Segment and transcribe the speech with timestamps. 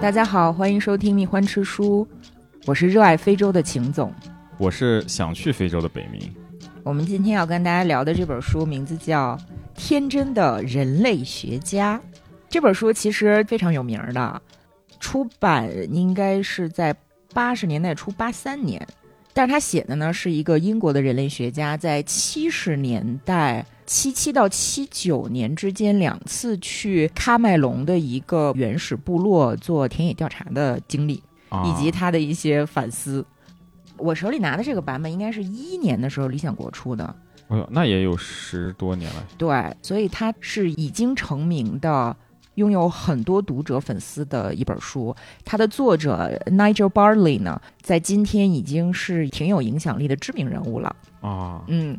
[0.00, 2.06] 大家好，欢迎收听《蜜獾吃书》，
[2.66, 4.10] 我是热爱非洲的秦总。
[4.56, 6.30] 我是想去非洲的北冥。
[6.82, 9.36] 我们今天要跟大家聊的这本书名字叫
[9.74, 12.00] 《天真的人类学家》。
[12.48, 14.42] 这本书其实非常有名的，
[14.98, 16.94] 出版应该是在
[17.32, 18.86] 八十年代初，八三年。
[19.34, 33.24] 但是他写的呢是一个英国的人类学家，在七十年代七七到七九年之间两次去喀麦隆的一个原始部落做田野调查的经历，啊以及他的一些反思。
[33.96, 37.14] 我手里拿的这个版本应该是一一年的时候理想国出的，
[37.48, 39.24] 哎呦，那也有十多年了。
[39.36, 42.16] 对，所以他是已经成名的，
[42.58, 45.14] 拥有很多读者粉丝的一本书。
[45.44, 50.94] 它的作者 Nigel Barley 呢，在今天已经是挺有影响力的知名人物了。
[51.20, 51.96] 啊，嗯，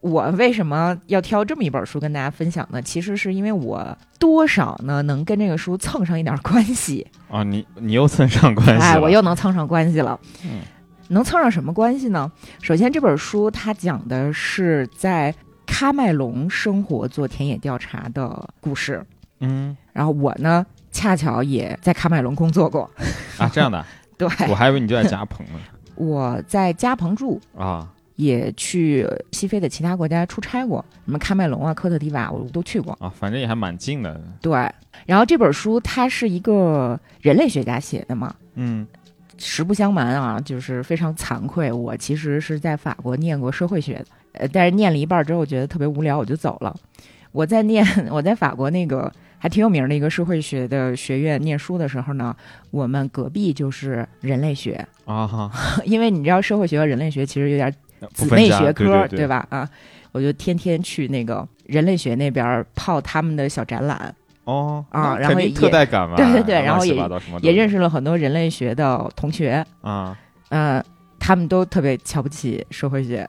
[0.00, 2.80] 我为什么要挑这么一本书跟大家分享呢？
[2.82, 7.06] 其实是因为我多少呢能跟这个书蹭上一点关系。
[7.28, 8.80] 啊，你你又蹭上关系了。
[8.80, 10.20] 哎，我又能蹭上关系了。
[10.44, 10.60] 嗯
[11.08, 12.32] 能蹭上什么关系呢？
[12.62, 15.34] 首先，这本书它讲的是在
[15.66, 19.04] 喀麦隆生活做田野调查的故事。
[19.40, 22.82] 嗯然后我呢，恰巧也在喀麦隆工作过。
[23.38, 23.82] 啊，这样的，
[24.18, 25.52] 对，我还以为你就在加蓬呢。
[25.94, 32.92] 我在加蓬住，啊，也去西非的其他国家出差过，什么喀麦隆啊、科特迪瓦我都去过。
[33.00, 34.20] 啊，反正也还蛮近的。
[34.42, 34.70] 对，
[35.06, 38.86] 然后这本书它是一个人类学家写的嘛，嗯
[39.38, 46.74] 实不相瞒啊，就是非常惭愧，我其实是在法国念过社会学的，呃，但是念了一半之后觉得特别无聊，我就走了。
[47.32, 49.12] 我在念 我在法国那个
[49.44, 52.34] 还挺有名的一个社会学的学院念书的时候呢，
[52.70, 54.72] 我们隔壁就是人类学，
[55.04, 55.50] 啊哈，
[55.84, 59.26] 因为你知道社会学和人类学其实有点不姊妹学科，对对？
[59.26, 59.46] 吧？
[59.50, 59.68] 啊，
[60.12, 66.16] 我就天天去那个人类学那边泡他们的小展览，哦啊然后也特带感嘛。
[66.16, 66.96] 对对对然后也
[67.42, 70.16] 也认识了很多人类学的同学，啊。
[70.48, 70.82] 呃，
[71.26, 73.26] 他们都特别瞧不起社会学，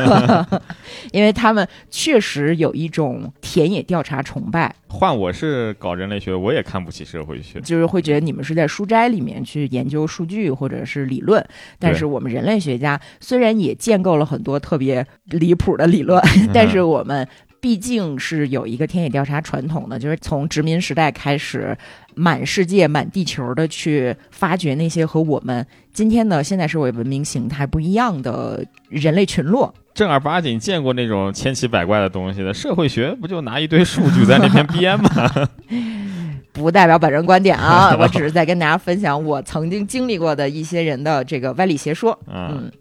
[1.12, 7.58] 因为他们确实有一种田野调查崇拜，换我是搞人类学，我也看不起社会学。
[7.62, 11.42] 就是会觉得你们是在书斋里面去研究数据或者是理论，
[11.78, 16.22] 但是我们人类学家虽然也建构了很多特别离谱的理论，
[16.52, 17.26] 但是我们。
[17.60, 21.76] 毕竟是有一个田野调查传统的，就是从殖民时代开始，
[22.14, 29.74] 满世界、满地球的去发掘那些和我们今天的现代社会文明形态不一样的人类群落。
[29.94, 35.10] 正儿八经见过那种千奇百怪的东西的社会学，不就拿一堆数据在那边编吗？
[36.52, 42.18] 不代表本人观点啊， 我只是在跟大家分享我曾经经历过的一些人的这个歪理邪说。
[42.26, 42.72] 嗯嗯，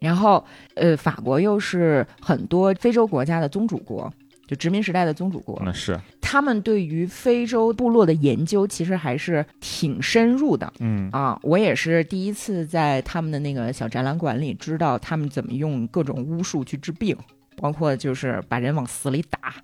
[0.00, 4.12] 然后呃，法国又是很多非洲国家的宗主国，
[4.46, 11.38] 就殖民时代的宗主国，那是，他们对于非洲部落的研究其实还是挺深入的嗯啊。
[11.42, 17.16] 我也是第一次在他们的那个小展览馆里知道他们怎么用各种巫术去治病。
[17.58, 19.54] 包括就是把人往死里打，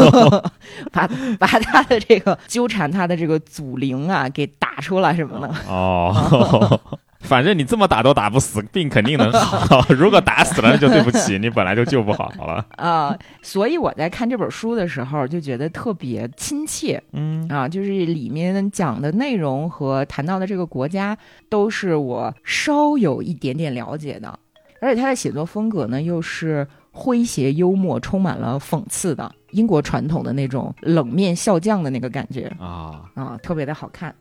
[0.90, 1.06] 把
[1.38, 6.80] 把他的这个纠缠他的这个祖灵啊给打出来什么的，哦。
[7.20, 9.84] 反正你这么打都打不死，病肯定能好。
[9.94, 12.64] 如果打死了，那就对不起，你本来就救不好了。
[12.76, 21.16] 啊、所以我在看这本书的时候就觉得特别亲切嗯啊，就是里面讲的内容和谈到的这个国家
[21.48, 24.38] 都是我稍有一点点了解的，
[24.80, 34.14] 而且他的写作风格呢又是诙谐幽默，充满了讽刺的英国传统的那种冷面笑匠的那个感觉啊，啊，特别的好看。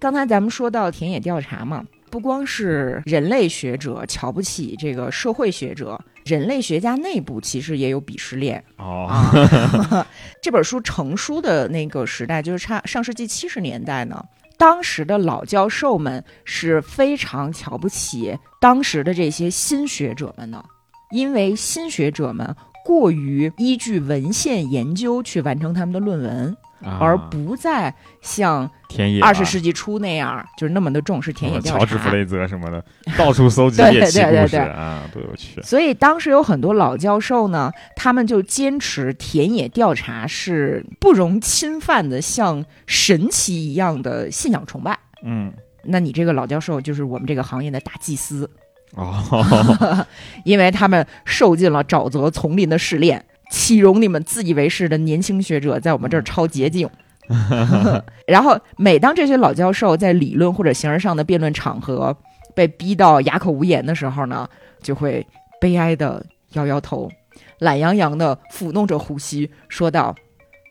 [0.00, 8.62] 刚才咱们说到田野调查嘛，不光是人类学者瞧不起这个社会学者，人类学家内部其实也有鄙视链。
[8.78, 10.06] 哦，啊，
[10.42, 14.22] 这本书成书的那个时代，就是差上世纪七十年代呢。
[14.56, 20.64] 当时的老教授们是非常瞧不起当时的这些新学者们的，
[21.12, 31.78] 因为新学者们过于依据文献研究去完成他们的论文，啊而不再像田野二十世纪初那样，就是那么的重视田野调查。
[31.80, 32.84] 乔治弗雷泽什么的，
[33.16, 35.60] 到处搜集对猎奇故事啊，多有趣。
[35.62, 44.98] 所以当时有很多老教授呢，他们就坚持田野调查是不容侵犯的，像神奇一样的信仰崇拜。
[45.24, 45.52] 嗯，
[45.84, 48.48] 那你这个老教授就是我们这个行业的大祭司，
[48.94, 50.06] 哦，
[50.44, 56.88] 因为他们受尽了沼泽丛林的试炼，岂容你们自以为是的年轻学者在我们这儿抄捷径？
[58.26, 62.16] 然后，每当这些老教授在理论或者形而上的辩论场合
[62.54, 64.48] 被逼到哑口无言的时候呢，
[64.82, 65.26] 就会
[65.60, 67.10] 悲哀的摇摇头，
[67.58, 70.14] 懒洋洋的抚弄着胡须，说道：“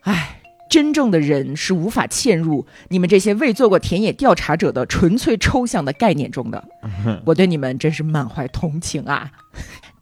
[0.01, 6.63] 唉，真正的人是无法嵌入你们这些未做过田野调查者的纯粹抽象的概念中的。
[7.25, 9.29] 我对你们真是满怀同情啊！”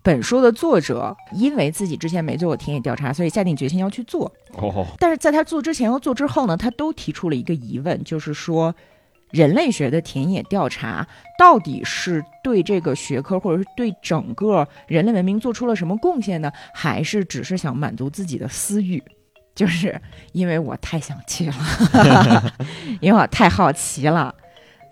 [0.05, 4.31] 本书的作者因为自己之前没做过田野调查，所以下定决心要去做。
[4.53, 8.75] 哦，但是在他做之前和做之后呢，他都提出了一个疑问，就是说，
[9.31, 11.07] 人类学的田野调查
[11.39, 16.51] 到底是对这个学科或者是对整个人类文明做出了什么贡献呢？
[16.71, 19.01] 还是只是想满足自己的私欲？
[19.55, 19.99] 就是
[20.33, 22.53] 因为我太想去了，
[23.01, 24.35] 因为我太好奇了。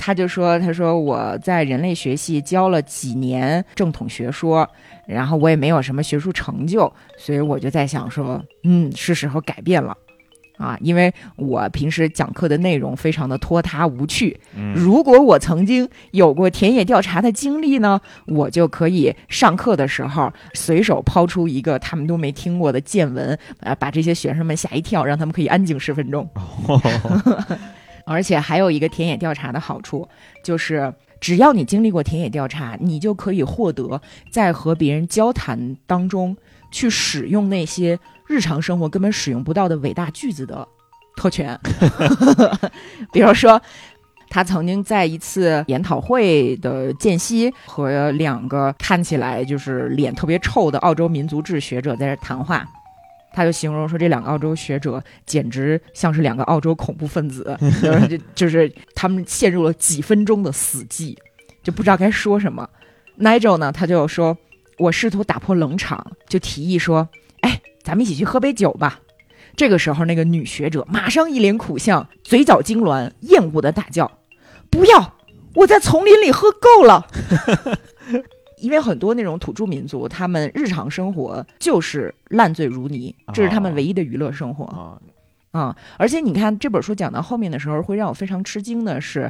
[0.05, 4.69] 他就说：“他说我在人类学系教了几年正统学说，
[5.07, 9.95] 然后我也没有什么学术成就，所以我就在想说，嗯，是时候改变了，
[10.57, 14.38] 啊，因为我平时讲课的内容非常的拖沓无趣。
[14.75, 26.29] 如果我曾经有过田野调查的经历呢，我就可以上课的时候随手抛出一个他们都没听过的见闻，呃，把这些学生们吓一跳，让他们可以安静十分钟。
[28.05, 30.07] ”而且还有一个田野调查的好处，
[30.44, 34.01] 就是只要你经历过田野调查，你就可以获得
[34.31, 36.35] 在和别人交谈当中
[36.71, 37.97] 去使用那些
[38.27, 40.67] 日常生活根本使用不到的伟大句子的
[41.15, 41.59] 特权。
[43.13, 43.61] 比如说，
[44.29, 52.65] 他曾经在一次研讨会的间隙，和两个看起来就是脸特别臭的澳洲民族志学者在这谈话。
[53.33, 57.57] 他就形容说，这两个澳洲学者简直像是两个澳洲恐怖分子，
[58.07, 61.18] 就就是他们陷入了几分钟的死寂，
[61.63, 62.69] 就不知道该说什么。
[63.19, 64.38] Nigel 呢，他就说
[64.77, 67.09] ：“我试图打破冷场，就提议说，
[67.41, 69.00] 哎，咱们一起去喝杯酒吧。”
[69.56, 74.19] 这个时候，那个女学者马上一脸苦相，嘴角痉挛，厌恶的大叫
[74.71, 75.13] ：“不要！
[75.56, 77.07] 我在丛林里喝够了。”
[78.63, 84.98] 因为很多那种土著民族，他们日常生活就是烂醉如泥，这是他们唯一的娱乐生活啊
[85.51, 85.75] 啊！
[85.98, 89.30] 而且你看这本书讲到后面的时候，会让我非常吃惊的是，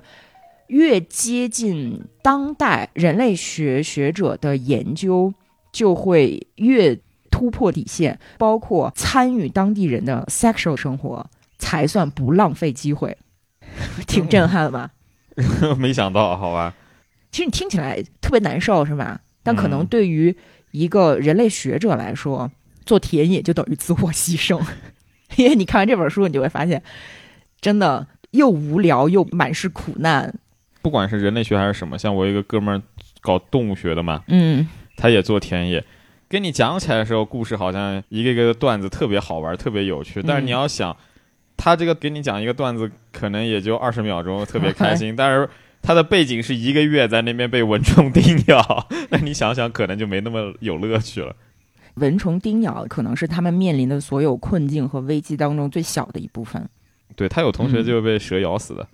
[0.67, 5.33] 越接近当代人类学学者的研究，
[5.71, 6.95] 就会越
[7.31, 11.25] 突破底线，包括参与当地人的 sexual 生活，
[11.57, 13.17] 才算不浪费机会，
[14.05, 14.91] 挺震撼吧？
[15.79, 16.75] 没想到，好吧。
[17.33, 19.19] 其实你听起来特别难受，是吧？
[19.41, 20.33] 但可能对于
[20.69, 22.49] 一个人类学者来说，
[22.85, 24.63] 做田野就等于自我牺牲，
[25.35, 26.83] 因为你看完这本书，你就会发现，
[27.59, 30.31] 真的又无聊又满是苦难。
[30.83, 32.81] 不管是人类学还是什么，像我一个哥们儿
[33.19, 35.83] 搞动物学的嘛，嗯，他也做田野，
[36.29, 40.21] 跟你讲起来的时候，故事好像一个一个的段子特别好玩，特别有趣。
[40.21, 40.95] 但是你要想，
[41.57, 45.49] 他这个给你讲一个段子，可能也就二十秒钟，特别开心，但是。
[45.83, 51.35] 他的背景是一个月在那边被蚊虫叮咬， 那你想想，可能就没那么有乐趣了。
[51.95, 56.67] 蚊虫叮咬可能是他们面临的所有困境和危机当中最小的一部分。
[57.15, 58.87] 对他有同学就被蛇咬死的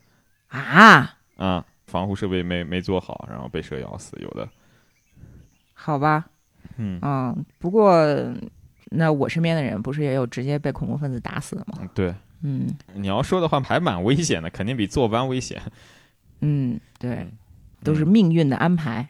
[0.50, 1.66] 啊啊！
[1.86, 4.50] 防护设备没没做好，然后被蛇咬死，有的。
[5.74, 6.26] 好吧，
[6.78, 7.96] 嗯嗯，不过
[8.92, 11.90] 那我身边的人不是也有直接被恐怖分子打死的吗？
[11.94, 15.62] 对，嗯，你要说的话还蛮危险的，肯定比坐班危险。
[16.42, 17.28] 嗯，对，
[17.84, 19.08] 都是命运的安排。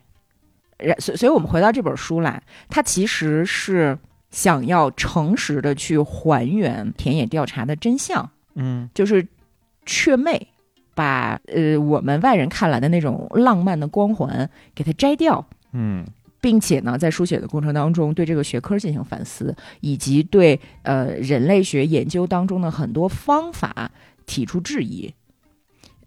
[0.77, 3.97] 然所所以，我们回到这本书来，它其实是
[4.31, 8.29] 想要诚实的去还原田野调查的真相。
[8.55, 9.27] 嗯，就是
[9.85, 10.47] 雀妹
[10.95, 15.45] 把呃我们外人看来的那种浪漫的光环给它摘掉。
[15.73, 16.05] 嗯，
[16.39, 23.91] 并且呢，在书写的过程当中，对这个学科进行反思，以及对呃人类学研究当中的很多方法
[24.25, 25.13] 提出质疑。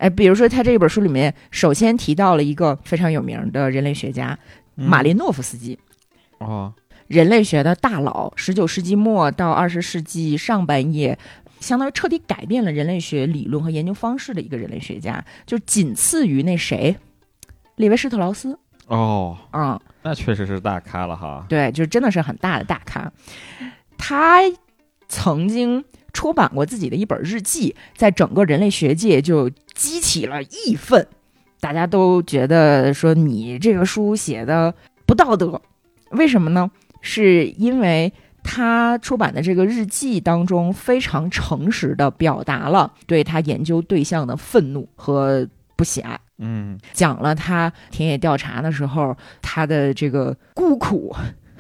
[0.03, 4.37] 哎，比如说，他这本书里面首先提到了一个非常有名的人类学家
[4.75, 5.79] 马林诺夫斯基，
[6.39, 6.75] 哦，
[7.07, 11.17] 人类学的大佬，十九世纪末到二十世纪上半叶，
[11.61, 16.97] 相当于彻底改变了人类学理论和研究方式的一个人类学家，就仅次于那谁，
[17.77, 18.59] 列维施特劳斯。
[18.89, 21.47] 哦，嗯，那确实是大咖了哈。
[21.49, 23.13] 对，就真的是很大的大咖。
[23.97, 24.41] 他
[25.07, 25.85] 曾经。
[26.13, 31.07] 出版过自己的一本日记，在整个人类学界就激起了义愤，
[31.61, 34.75] 大家都觉得说你这个书写的
[35.07, 35.61] 不道德，
[36.11, 36.71] 为什么呢？
[37.01, 38.13] 是因为
[38.45, 51.13] 他出版的这个日记当中非常诚实的表达了对他研究对象的愤怒和不喜爱，嗯，讲了他田野调查的时候他的这个孤苦，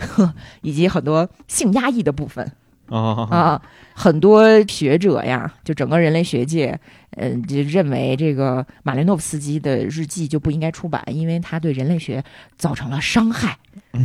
[0.62, 2.52] 以及很多性压抑的部分。
[2.92, 3.62] 哦啊。
[3.94, 6.78] 很多学者呀，就整个人类学界，
[7.16, 12.22] 嗯、就认为这个马连诺夫斯基的日记就不应该出版，因为他对人类学
[12.56, 13.58] 造成了伤害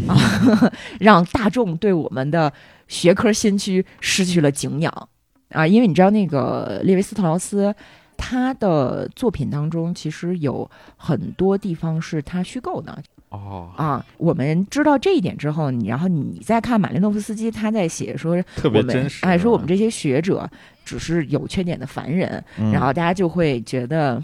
[0.07, 0.15] 啊，
[0.99, 2.51] 让大众对我们的
[2.87, 5.09] 学科先驱失去了敬仰
[5.49, 5.65] 啊。
[5.65, 7.75] 因为你知道，那个列维斯特劳斯。
[8.19, 12.97] 他的作品当中，其实有很多地方是他虚构的
[13.37, 14.05] 哦，啊。
[14.17, 19.25] 我们知道这一点之后，你然后你再看马林诺夫斯基，他在写说特别真实。
[19.25, 20.49] 哎，说我们这，些学者
[20.83, 24.23] 只是有缺点的凡人，嗯然后大家就会觉得，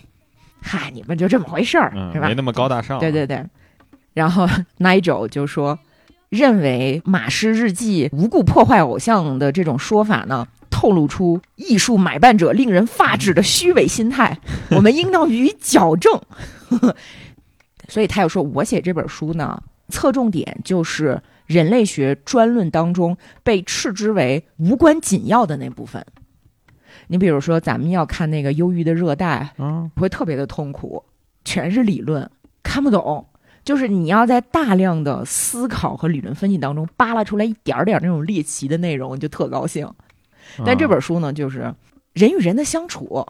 [0.61, 2.35] 嗨，你们就这么回事儿，是吧嗯没？
[2.35, 2.99] 那么高大上。
[2.99, 3.43] 对对对。
[4.13, 4.47] 然后
[4.79, 5.77] Nigel 就说，
[6.29, 14.37] 认为马氏日记无故破坏偶像的这种说法呢， 透露出艺术买办者令人发指的虚伪心态，
[14.71, 16.19] 我们应当予以矫正。
[17.87, 26.05] 所以他又说，我写这本书呢，侧重点就是人类学专论当中被斥之为无关紧要的那部分。
[27.07, 31.03] 你比如说，咱们要看那个《忧郁的热带》，嗯，会特别的痛苦，
[31.43, 32.29] 全是理论，
[32.61, 33.27] 看不懂。
[33.63, 39.89] 就是你要在大量的思考和理论分析当中扒拉出来一点儿点儿那种猎奇的内容，你就特高兴。
[40.65, 41.73] 但这本书呢，就是
[42.13, 43.25] 人与人的相处，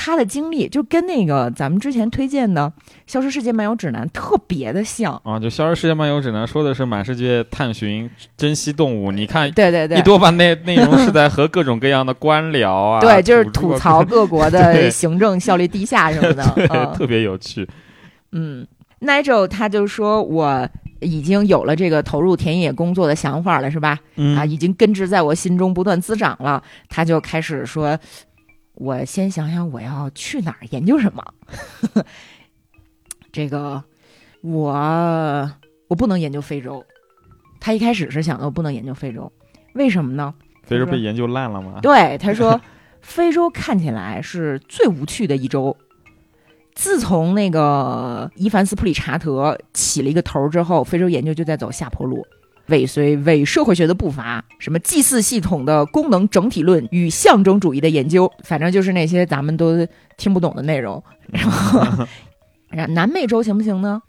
[0.00, 2.72] 他的经历就跟那个咱们之前推荐的
[3.04, 5.20] 《消失世界漫游指南》特别的像。
[5.24, 16.44] 啊，就《消失世界漫游指南》说的是满世界探寻珍稀动物，你看对对对一，多半内内容是在和各种各样的官僚啊， 对，就是吐槽各国的 行政效率低下什么的。
[16.54, 17.68] 对，嗯特别有趣。
[18.30, 18.64] 嗯
[19.00, 20.68] ，Nigel 他就说我
[21.00, 23.98] 已经有了这个投入田野工作的想法了，是吧？
[24.16, 26.62] 嗯啊，已经根植在我心中，不断滋长了。
[26.88, 27.98] 他就开始说
[28.78, 31.24] ：“我先想想我要去哪儿研究什么。
[33.32, 33.82] 这个
[34.40, 35.50] 我
[35.88, 36.84] 我不能研究非洲。
[37.60, 39.30] 他一开始是想的我不能研究非洲，
[39.74, 40.32] 为什么呢？
[40.62, 41.80] 非洲被研究烂了吗？
[41.82, 42.60] 对，他说
[43.02, 45.76] 非洲看起来是最无趣的一周。
[46.74, 52.24] 自从那个伊凡斯普里查德起了一个头儿之后，非洲研究就在走下坡路，
[52.68, 61.02] 尾随伪社会学的步伐，什么祭祀系统的功能整体论与象征主义的研究，反正就是那些咱们都听不懂的内容。
[61.28, 62.06] 然后，
[62.70, 64.00] 然南美洲行不行呢？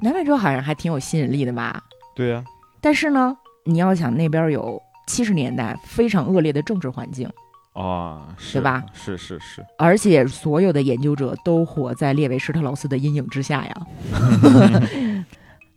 [0.00, 1.82] 南美洲好像还挺有吸引力的吧？
[2.14, 2.44] 对呀，
[2.80, 7.28] 但是呢，你要想那边有七十年代非常恶劣的政治环境。
[7.74, 8.84] 哦，是对吧？
[8.92, 13.74] 是是是，而且所有的研究者都活在列维施特劳斯的阴影之下呀。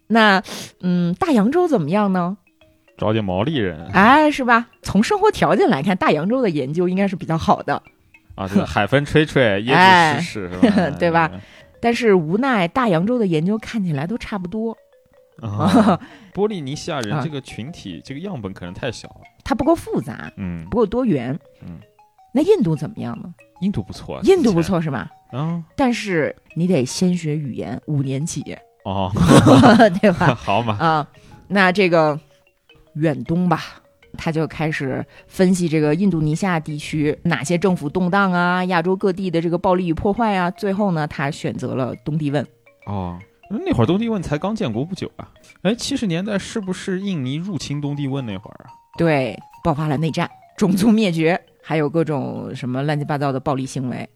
[0.08, 0.42] 那，
[0.82, 2.38] 嗯，大洋洲怎么样呢？
[2.98, 4.70] 找点毛利人哎，是吧？
[4.82, 7.82] 从生活条件来看，大洋洲的研究应该是比较好的。
[8.36, 10.90] 啊，这个海风吹吹，椰哎子试试，是吧？
[10.98, 11.32] 对吧
[11.80, 14.76] 但是无奈，大洋洲的研究看起来都差不多，
[15.42, 16.00] 啊，
[16.34, 19.22] 波利尼西亚人啊这个群体，这个样本可能太小了。
[19.44, 21.38] 它不够复杂，嗯，不够多元。
[21.62, 21.78] 嗯，
[22.34, 23.32] 那印度怎么样呢？
[23.62, 25.10] 印度不错，印度不错是吧？
[25.30, 25.64] 前啊。
[25.76, 28.44] 但是你得先学语言，五年起，
[28.88, 29.12] 哦，
[30.01, 30.34] 对吧？
[30.39, 31.08] 好嘛，啊，
[31.50, 32.17] 那这个
[32.94, 33.62] 远东吧，
[34.17, 40.50] 他就开始分析这个印度尼西亚地区哪些政府动荡啊，亚洲各地的这个暴力与破坏啊。
[40.51, 42.48] 最后呢，他选择了东帝汶。
[42.86, 45.27] 哦，那会儿东帝汶才刚建国不久啊。
[45.63, 48.72] 哎，七十年代是不是印尼入侵东帝汶那会儿啊？
[48.98, 54.10] 对，爆发了内战、种族灭绝，还有各种什么乱七八糟的暴力行为。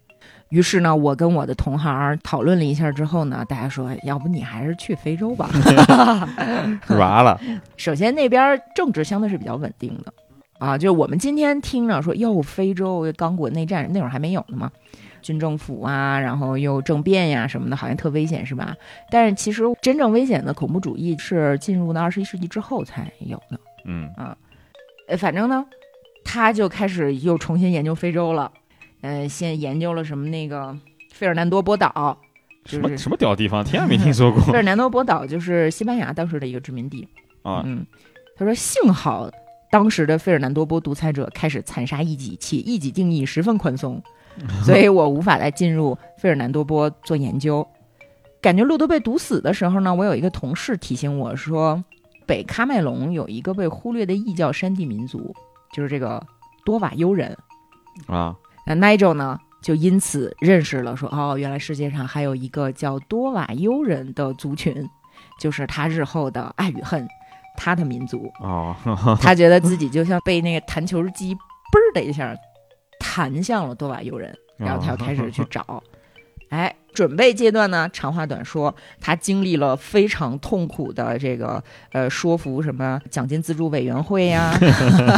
[0.51, 5.49] 于是呢，我跟我的同行讨论了一下之后呢，大家说，要不你还是去非洲吧。
[6.87, 7.39] 软了，
[7.77, 10.13] 首先那边政治相对是比较稳定的
[10.59, 14.69] 啊，就我们今天听着说，哟，非洲刚果内战那会儿还没有呢嘛，
[15.21, 18.75] 军政府啊，然后又政变呀什么的，好像特危险是吧？
[19.09, 23.57] 但是其实真正危险的恐怖主义是进入到二十一世纪之后才有的。
[23.85, 24.09] 嗯，
[25.07, 25.65] 呃，反正呢，
[26.25, 28.51] 他就开始又重新研究非洲了，
[29.01, 30.75] 嗯、先研究了什么那个
[31.11, 32.17] 费尔南多波岛，
[32.63, 37.07] 就是什么什么屌地方，听也没听说过费尔南多波岛就是西班牙当时的一个殖民地。
[37.43, 37.63] 啊。
[37.65, 37.85] 嗯，
[38.35, 39.29] 他说幸好
[39.71, 44.01] 当时的费尔南多波独裁者开始残杀异己，且异己定义十分宽松，
[44.63, 47.67] 所以我无法再进入费尔南多波做研究。
[48.41, 51.83] 感觉路都被堵死的时候呢，我有一个同事提醒我说，
[52.25, 55.33] 北喀麦隆有一个被忽略的异教山地民族，
[55.73, 56.23] 就是这个
[56.65, 57.37] 多瓦尤人。
[58.07, 58.35] 啊，
[58.75, 64.87] 那 Nigel 呢，就因此认识了说，哦，原来世界上还有一个叫多瓦尤人的族群，
[65.39, 67.07] 就是他日后的爱与恨，
[67.57, 68.31] 他的民族。
[68.39, 68.75] 哦，
[69.21, 72.35] 他觉得自己就像被那个弹球机嘣儿的一下
[72.99, 75.83] 弹向了多瓦尤人，然后他又开始去找，
[76.49, 84.53] 哎，准备阶段呢，长话短说，他经历了非常痛苦的这个呃说服什么奖金资助委员会呀，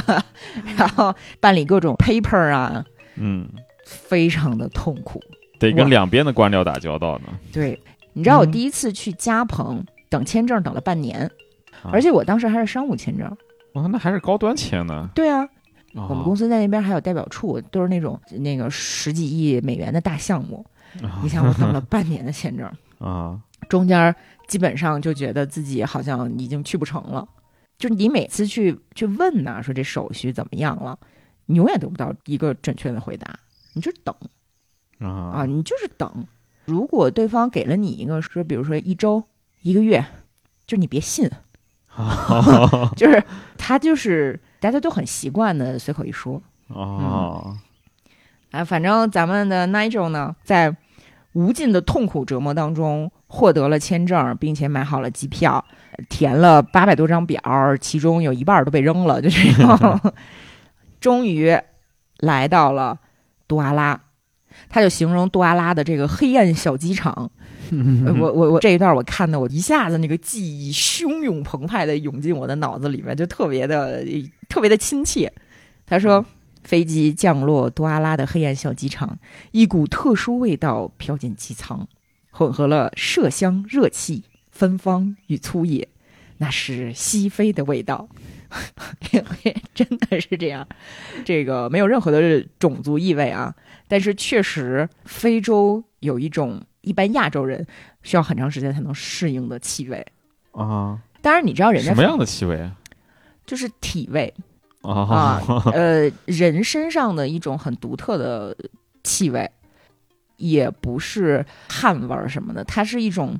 [0.77, 3.48] 然后办理各种 paper 啊，嗯，
[3.86, 5.22] 非常的痛苦。
[5.60, 7.27] 得跟两边的官僚打交道呢。
[7.51, 7.79] 对，
[8.13, 11.22] 你知道我嗯第一次去加蓬等签证等了半年，
[11.82, 13.27] 啊而且我当时还是商务签证。
[13.74, 15.10] 哦，那还是高端签呢。
[15.15, 15.48] 对啊，
[15.93, 20.65] 我我们公司在那边还有代表处，都是那种那个十几亿美元的大项目。
[21.24, 23.39] 你想，我等了半年的签证， 啊，
[23.70, 24.13] 中间
[24.48, 27.27] 基本上就觉得自己好像已经去不成了。
[27.79, 30.98] 就是你每次去去问呐、说这手续怎么样了，
[31.45, 33.39] 你永远得不到一个准确的回答，
[33.73, 34.15] 你就等
[35.00, 36.25] 啊，啊你就是等。
[36.65, 39.23] 如果对方给了你一个说，比如说一周、
[39.62, 40.05] 一个月，
[40.65, 41.29] 就你别信，
[41.93, 43.21] 啊 就是
[43.57, 46.41] 他就是大家都很习惯的随口一说。
[46.69, 47.59] 啊！
[48.51, 50.75] 啊，反正咱们的 Nigel 呢，在
[51.33, 55.63] 无尽的痛苦折磨当中获得了签证，并且买好了机票，
[56.09, 57.41] 填了八百多张表，
[57.81, 60.13] 其中有一半儿都被扔了，就这样，
[61.03, 61.53] 终于
[62.19, 62.98] 来到了
[63.45, 64.00] 杜阿拉。
[64.69, 67.29] 他就形容杜阿拉的这个黑暗小机场，
[67.72, 74.05] 呃 我我我这一段我看的，我一下子那个记忆汹涌澎湃的涌进我的脑子里面，就特别的
[74.48, 75.33] 特别的亲切。
[75.88, 76.24] 他说，
[76.63, 79.17] 飞机降落杜阿拉的黑暗小机场，
[79.51, 81.88] 一股特殊味道飘进机舱，
[82.29, 85.89] 混合了麝香、热气、芬芳与粗野，
[86.38, 88.07] 那是西非的味道。
[89.74, 90.67] 真的是这样，
[91.25, 93.53] 这个没有任何的种族意味啊，
[93.88, 97.65] 但是确实非洲有一种一般亚洲人
[98.03, 100.05] 需要很长时间才能适应的气味。
[100.51, 102.75] 啊，当然，你知道人家什么样的气味啊？
[103.45, 104.33] 就是体味，
[104.81, 105.41] 啊啊，
[105.74, 108.55] 呃，人身上的一种很独特的
[109.03, 109.50] 气味，
[110.38, 113.38] 也不是汗味儿什么的，它是一种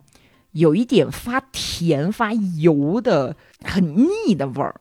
[0.52, 4.76] 有一点发甜、发油的很腻的味儿，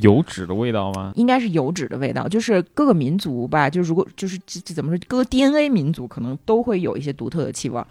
[0.00, 1.12] 油脂的味道吗？
[1.16, 2.26] 应该是油脂的味道。
[2.28, 7.86] 就是各个民族吧，就如果就是这这怎么说，各个 DNA 民族可能都会有一些独特的气味儿。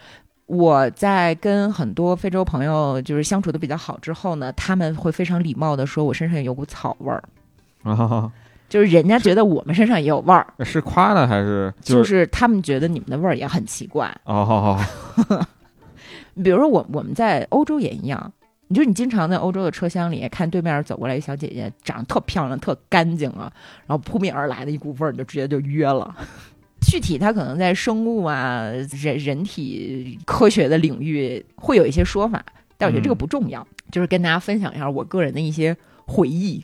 [0.46, 7.24] 我在跟很多非洲朋友就是相处的比较好之后呢，他们会非常礼貌的说我身上有股草味儿。
[7.84, 8.32] 啊，
[8.68, 14.12] 就是人家觉得我们身上也有味儿，是夸呢还是就是是他们觉得你们的味儿也很奇怪。
[14.24, 14.80] 哦？
[16.44, 18.32] 比如说我我们在欧洲也一样，
[18.70, 23.52] 你就你经常在欧洲的车厢里看对面走过来一小姐姐，长得特漂亮、特干净啊，
[23.88, 26.16] 然后扑面而来的一股味儿，你就直接就约了。
[26.88, 28.70] 具体它可能在生物啊、
[29.02, 32.46] 人人体科学的领域会有一些说法，
[32.78, 36.64] 但我觉得这个不重要，就是跟大家分享一下我个人的一些回忆。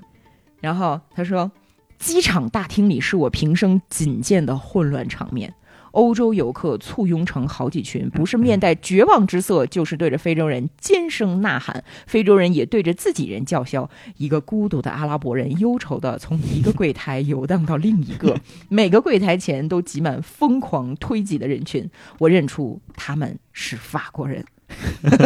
[0.61, 1.51] 然后他说，
[1.97, 5.53] 机场大厅里是我平生仅见的混乱场面。
[5.95, 11.83] 欧洲游客簇拥成好几群，不是面带绝望之色，就是对着非洲人尖声呐喊。
[12.05, 13.89] 非洲人也对着自己人叫嚣。
[14.17, 18.37] 一个孤独的阿拉伯人忧愁的从一个柜台游荡到另一个，
[18.69, 21.89] 每个柜台前都挤满疯狂推挤的人群。
[22.19, 24.43] 我认出他们是法国人。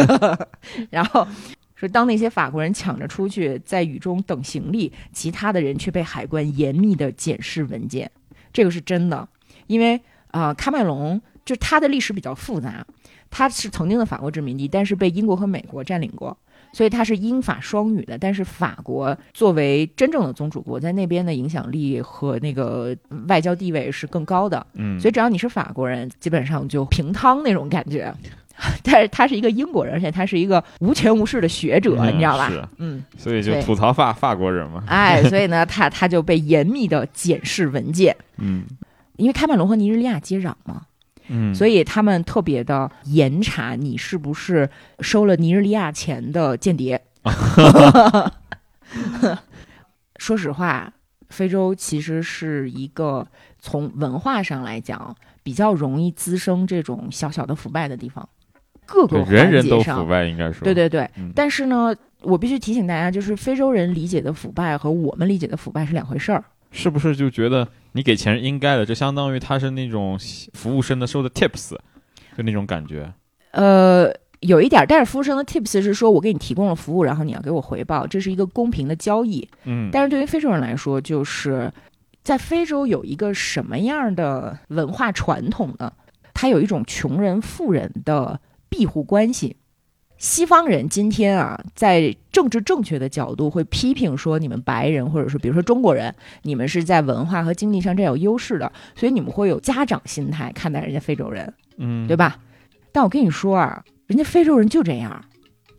[0.90, 1.26] 然后
[1.74, 8.08] 说，当那些法国人抢着出去在雨中等行李，其他的人却被海关严密的检视文件。
[8.52, 9.28] 这个是真的，
[9.66, 10.02] 因为啊、
[10.32, 12.84] 呃喀麦隆就它的历史比较复杂，
[13.30, 16.36] 它是曾经的法国殖民地，但是被英国和美国占领过。
[16.72, 24.64] 所以它是英法双语的，但是法国作为真正的宗主国，在那边的影响力和那个外交地位是更高的。
[24.74, 28.14] 嗯，所以只要你是法国人，基本上就平汤那种感觉。
[28.84, 32.62] 但是他是一个英国人，而且他是一个无权无势的学者，嗯你知道吧是？
[32.76, 34.84] 嗯，所以就吐槽法法国人嘛。
[34.86, 38.64] 哎， 所以呢，他他就被严密的检视文件，嗯
[39.20, 40.82] 因为喀麦隆和尼日利亚接壤嘛，
[41.28, 44.68] 嗯，所以他们特别的严查你是不是
[45.00, 47.00] 收了尼日利亚钱的间谍。
[50.16, 50.92] 说实话，
[51.28, 53.26] 非洲其实是一个
[53.58, 58.28] 从文化上来讲比较容易滋生这种小小的腐败的地方，
[58.84, 59.98] 各个对人人都环节上。
[60.00, 60.64] 腐败，应该说。
[60.64, 61.30] 对对对，嗯。
[61.34, 66.44] 但是呢，我必须提醒大家，就是非洲人理解的腐败和我们理解的腐败是两回事儿。
[66.70, 68.86] 是不是就觉得你给钱是应该的？
[68.86, 70.18] 就相当于他是那种
[70.54, 71.76] 服务生的收的 tips，
[72.36, 73.12] 就那种感觉。
[73.50, 79.48] 呃，有一点儿，但是服务生的 tips 是说我给你提供了服务，然后你要给我回报，这是一个公平的交易。
[79.64, 81.72] 嗯，但是对于非洲人来说，就是
[82.22, 85.92] 在非洲有一个什么样的文化传统呢？
[86.32, 89.56] 它有一种穷人富人的庇护关系。
[90.20, 102.36] 西方人今天啊，在政治正确的角度会批评说，你们白人或者说比如说中国人，你们是在文化和经济上占有优势的，所以你们会有家长心态看待人家非洲人，嗯，对吧？
[102.92, 105.24] 但我跟你说啊，人家非洲人就这样，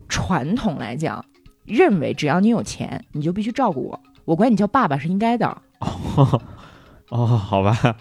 [0.08, 1.24] 传统来讲，
[1.64, 5.56] 认为只要你有钱，你就必须照顾我，我管你叫爸爸是应该的。
[7.10, 7.96] 哦，好吧，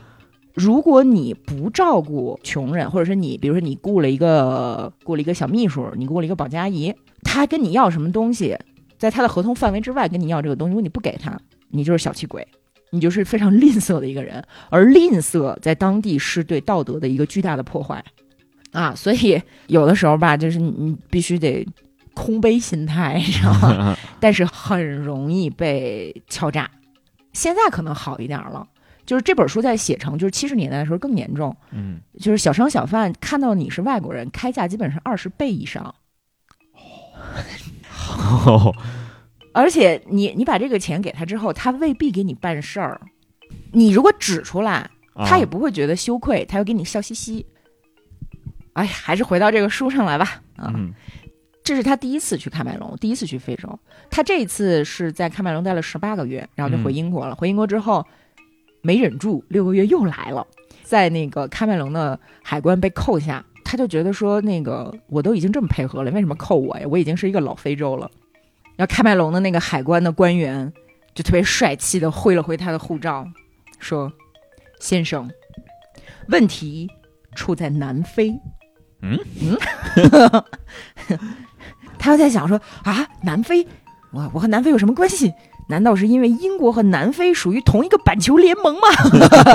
[0.54, 8.58] 如果你不照顾穷人，或者是你，比如说你雇了一个雇了一个小秘书，你雇了一个保洁阿姨，他跟你要什么东西，
[8.98, 12.46] 在他的合同范围之外跟你要这个东西，如果你不给他，你就是小气鬼，
[12.90, 14.44] 你就是非常吝啬的一个人。
[14.70, 18.04] 而吝啬在当地是对道德的一个巨大的破坏
[18.74, 18.94] 啊！
[18.94, 21.66] 所以有的时候吧，就是你你必须得
[22.14, 23.98] 空杯心态，你知道吗？
[24.20, 26.70] 但是很容易被敲诈。
[27.32, 28.68] 现在可能好一点了。
[29.12, 31.54] 就是这本书在写成，就是七十年代的时候更严重。
[31.72, 35.94] 嗯，就是小商小贩看到你是外国人，开价基本上二十倍以上。
[38.48, 38.74] 哦，
[39.54, 43.02] 而且你你把这个钱给他之后，他未必给你办事儿。
[43.74, 44.90] 你如果指出来，
[45.26, 47.46] 他也不会觉得羞愧，他会给你笑嘻嘻。
[48.72, 50.42] 哎，还是回到这个书上来吧。
[50.56, 50.74] 啊，
[51.66, 53.78] 这是他第一次去喀麦隆，第一次去非洲。
[54.10, 57.36] 他这一次是在喀麦隆待了十八个月，然后就回英国了。
[57.36, 58.08] 回英国之后。
[58.82, 60.46] 没忍住，六个月又来了，
[60.84, 66.86] 在那个喀麦隆的海关被扣下，他就觉得说，那个我都已经这么配合了，为什么扣我呀？
[66.90, 68.10] 我已经是一个老非洲了。
[68.76, 70.72] 然后喀麦隆的那个海关的官员
[71.14, 73.28] 就特别帅气的挥了挥他的护照，
[73.80, 74.12] 说
[74.80, 75.30] ：“先生，
[76.30, 76.90] 问题
[77.36, 78.34] 出在南非。”
[79.04, 79.58] 嗯嗯，
[81.98, 83.66] 他又在想说啊，南非，
[84.12, 85.34] 我我和南非有什么关系？
[85.72, 88.88] 难道是因为英国和南非属于同一个板球联盟吗？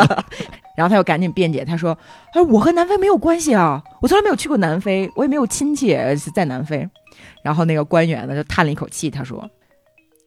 [0.76, 1.96] 然后他又赶紧辩解，他说
[2.35, 5.96] ：“哎，我和南非没有关系啊，我从来没有去过南非，我也没有亲戚
[6.35, 6.88] 在南非。”
[7.44, 9.48] 然后那个官员呢就叹了一口气，他说：“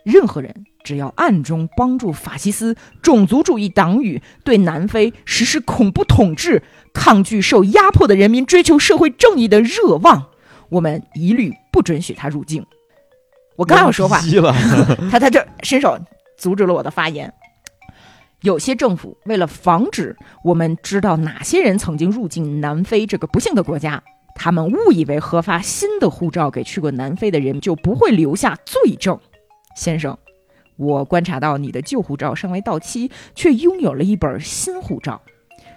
[0.06, 10.28] 任何人只要暗中帮助法西斯种族主义党羽对南非实施恐怖统治，抗拒受压迫的人民追求社会正义的热望，
[10.69, 12.65] 我们一律不准许他入境。”
[13.60, 14.22] 我刚要说话，
[15.12, 16.00] 他他这伸手
[16.38, 17.34] 阻止了我的发言。
[18.39, 24.02] 有些政府为了防止我们知道哪些人曾经入境南非这个不幸的国家，
[24.34, 29.19] 他们误以为核发新的护照给去过南非的人就不会留下罪证。
[29.76, 30.17] 先生，
[30.78, 35.22] 我观察到你的旧护照尚未到期，却拥有了一本新护照，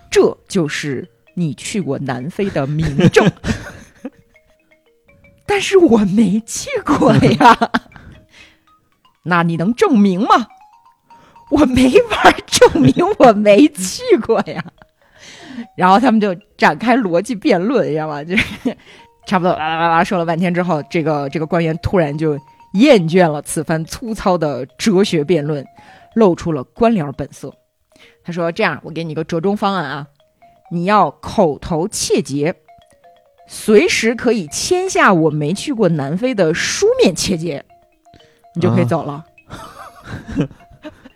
[0.09, 3.29] 这就是你去过南非的明证。
[5.53, 7.59] 但是我没去过呀，
[9.25, 10.47] 那你能证明吗？
[11.51, 14.65] 我没法证明我没去过呀。
[15.77, 18.25] 然后他们就展开逻辑辩论，你知道吗？
[18.25, 18.75] 就是
[19.29, 22.33] 差不多啦啦啦啦说了半天之后，这个这个官员突然就
[22.73, 25.63] 厌倦了此番粗糙的哲学辩论，
[26.15, 27.53] 露出了官僚本色。
[28.25, 30.07] 他说：“这样，我给你个折中方案啊，
[30.71, 32.55] 你要口头切结。”
[33.55, 37.63] 随时可以签下我没去过南非的书面切结，
[38.55, 39.23] 你就可以走了。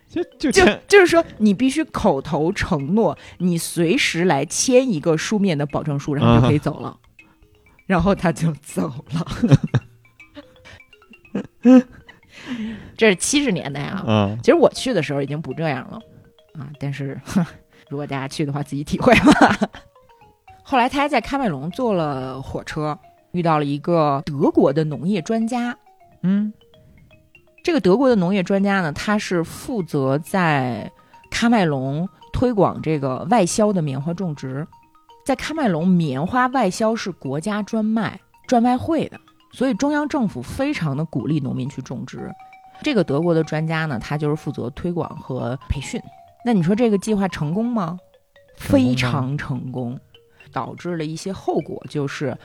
[0.07, 6.95] 就就就就是说，你必须口头承诺，你随时来签一个书面的保证书，然后就可以走了。
[7.87, 9.25] 然后他就走了。
[12.95, 14.03] 这是七十年代啊。
[14.07, 15.99] 嗯，其实我去的时候已经不这样了
[16.53, 16.69] 啊。
[16.79, 17.19] 但是
[17.89, 19.69] 如果大家去的话，自己体会吧。
[20.69, 22.99] 后来他还在喀麦隆坐了火车，
[23.31, 25.73] 遇到了一个德国的农业专家。
[26.23, 26.51] 嗯，
[27.63, 30.91] 这个德国的农业专家呢，他是负责在
[31.31, 34.67] 喀麦隆推广这个外销的棉花种植。
[35.25, 39.17] 在喀麦隆，棉花外销是国家专卖、赚外汇的，
[39.53, 42.29] 所以中央政府非常的鼓励农民去种植。
[42.83, 46.01] 这个德国的专家呢，他就是负责推广和培训。
[46.43, 47.97] 那你说这个计划成功吗？
[48.57, 49.97] 非常成功。
[50.51, 52.37] 导致了一些后果，就是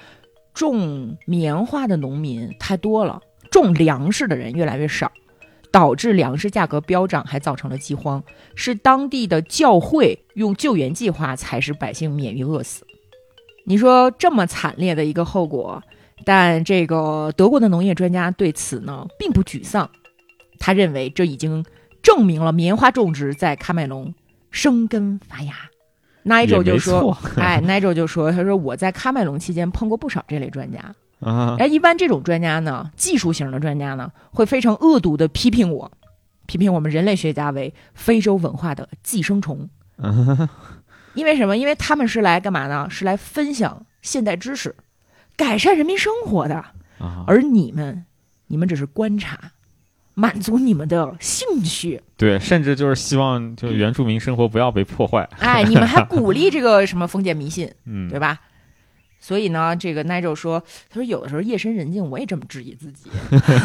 [0.55, 5.11] 种棉花的农民太多了，种粮食的人越来越少，
[5.71, 8.23] 导致粮食价格飙涨，还造成了饥荒。
[8.55, 12.87] 是当地的教会用救援计划，才使百姓免于饿死。
[13.65, 15.83] 你说这么惨烈的一个后果，
[16.25, 19.89] 但这个德国的农业专家对此呢并不沮丧，
[20.59, 21.65] 他认为这已经
[22.03, 24.13] 证明了棉花种植在喀麦隆
[24.51, 25.55] 生根发芽。
[26.25, 31.57] Nigel 就说：“哎，Nigel 就说，他说我在喀麦隆期间碰过不少这类专家啊。
[31.59, 35.91] 哎，一般这种专家呢，技术型的专家呢，会非常恶毒的批评我，
[36.47, 39.69] 批评我们人类学家为非洲文化的寄生虫。
[41.15, 41.57] 因为什么？
[41.57, 42.89] 因为他们是来干嘛呢？
[42.89, 44.75] 是来分享现代知识，
[45.37, 46.65] 改善人民生活的。
[47.27, 48.05] 而你们，
[48.47, 49.53] 你们只是观察。”
[50.15, 55.29] 满足你们的兴趣，对，甚至就是希望，就是原住民生活不要被破坏。
[55.39, 58.39] 哎，你们还鼓励这个什么封建迷信， 嗯，对吧？
[59.19, 63.09] 所以呢，这个 Nigel 说，他说有的时候夜深人静，我也这么质疑自己，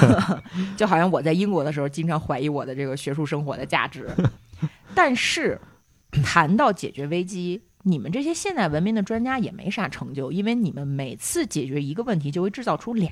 [0.78, 4.08] 就好像我在英国的时候，经常怀疑我的这个学术生活的价值。
[4.94, 5.60] 但是
[6.24, 13.12] 谈到解决危机，你们这些现代文明的专家也没啥成就，因为你们每次解决一个问题，就会制造出俩。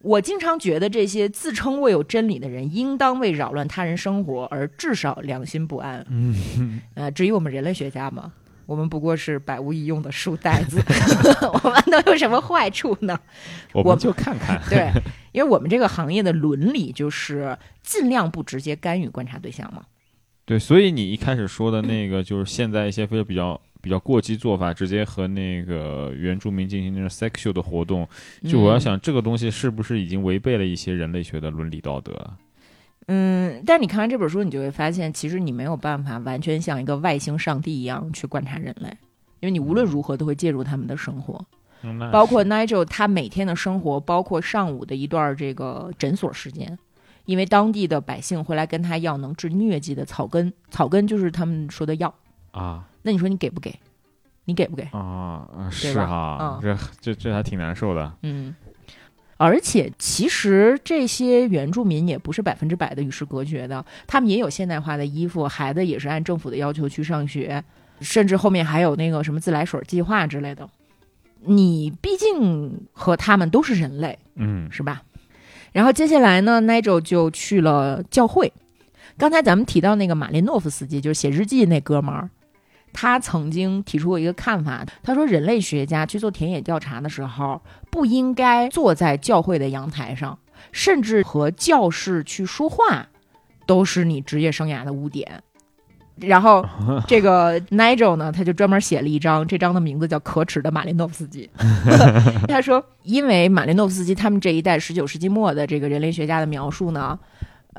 [0.00, 6.06] 我经常觉得这些自称握有真理的人，应当为扰乱他人生活而至少良心不安。
[6.08, 8.32] 嗯，呃，至于我们人类学家嘛，
[8.66, 10.80] 我们不过是百无一用的书呆子，
[11.64, 13.18] 我们能有什么坏处呢？
[13.72, 14.62] 我我们就看看。
[14.70, 14.88] 对，
[15.32, 19.82] 因为我们这个行业的伦理就是尽量不直接干预观察对象嘛。
[20.44, 28.06] 对，所以你一开始说的那个，就是现在一些非常比较比较过激做法，直接和那个原住民进行那种 sexual 的活动，
[28.44, 32.34] 就我要嗯想这个东西是不是已经违背了一些人类学的伦理道德？
[33.06, 38.88] 嗯，但你看完这本书，你就会发现，其实你没有办法完全像一个外星上帝一样去观察人类，
[39.40, 41.42] 因为你无论如何都会介入他们的生活，
[42.12, 46.78] 包括 Nigel 他每天的生活，包括上午的一段这个诊所时间。
[47.24, 52.14] 因为当地的百姓会来跟他要能治疟疾的草根，草根就是他们说的药。
[52.52, 53.74] 啊那你说你给不给？
[54.44, 54.82] 你给不给？
[54.92, 58.12] 啊啊是吧哈，嗯这这这还挺难受的。
[58.22, 58.54] 嗯，
[59.36, 67.62] 而且其实这些原住民也不是百分之百的与世隔绝的，他们也有现代化的衣服，孩子也是按政府的要求去上学，
[68.00, 70.68] 甚至后面还有那个什么自来水计划之类的。
[71.40, 75.02] 你毕竟和他们都是人类，嗯是吧？
[75.72, 78.50] 然后接下来呢，Nigel 就去了教会。
[79.18, 82.30] 刚才咱们提到那个马林诺夫斯基，就是写日记那哥们儿，
[82.92, 90.38] 他曾经提出过一个看法，他说人类学家去做田野调查的时候，不应该坐在教会的阳台上，
[90.72, 93.06] 甚至和教士去说话，
[93.66, 95.42] 都是你职业生涯的污点。
[96.20, 96.66] 然后
[97.06, 101.48] 这个 Nigel 呢，他就专门写了一章，这章的名字叫《可耻的马林诺夫斯基》。
[102.48, 107.16] 他说，因为马林诺夫斯基他们这一代十九世纪末的这个人类学家的描述呢，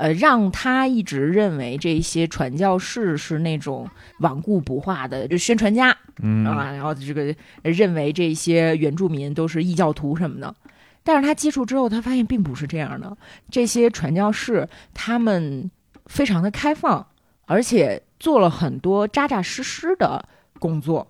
[0.00, 3.86] 呃，让他一直认为这些传教士是那种
[4.20, 10.54] 顽固不化的就宣传家嗯啊，然后这个认为这些原住民都是异教徒什么的。
[11.04, 13.14] 但是他接触之后，他发现并不是这样的。
[13.50, 15.70] 这些传教士他们
[16.06, 17.06] 非常的开放，
[17.44, 20.26] 而且做了很多扎扎实实的
[20.58, 21.06] 工作。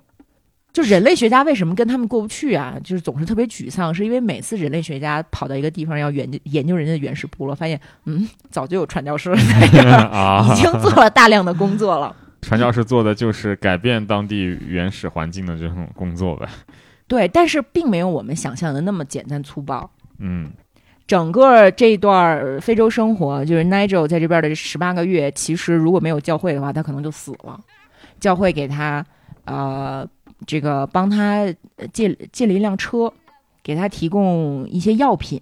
[0.72, 2.76] 就人类学家为什么跟他们过不去啊？
[2.85, 12.14] 就是总是特别沮丧，是因为每次人类学家跑到一个地方要研究研究人家的原始部落，发现嗯，早就有传教士在这儿，啊 已经做了大量的工作了。
[12.42, 16.48] 传教士做的就是改变当地原始环境的这种工作呗。
[17.06, 19.90] 对，但是并没有我们想象的那么简单粗暴。
[20.18, 20.50] 嗯
[21.06, 27.59] 整个这段非洲生活，就是 Nigel 在这边的十八个月，其实如果没有教会的话，他可能就死了。
[28.20, 29.04] 教会给他
[29.44, 30.06] 呃
[30.46, 31.42] 这个帮他
[31.76, 33.12] 呃借借了一辆车，
[33.62, 35.40] 给他提供一些药品，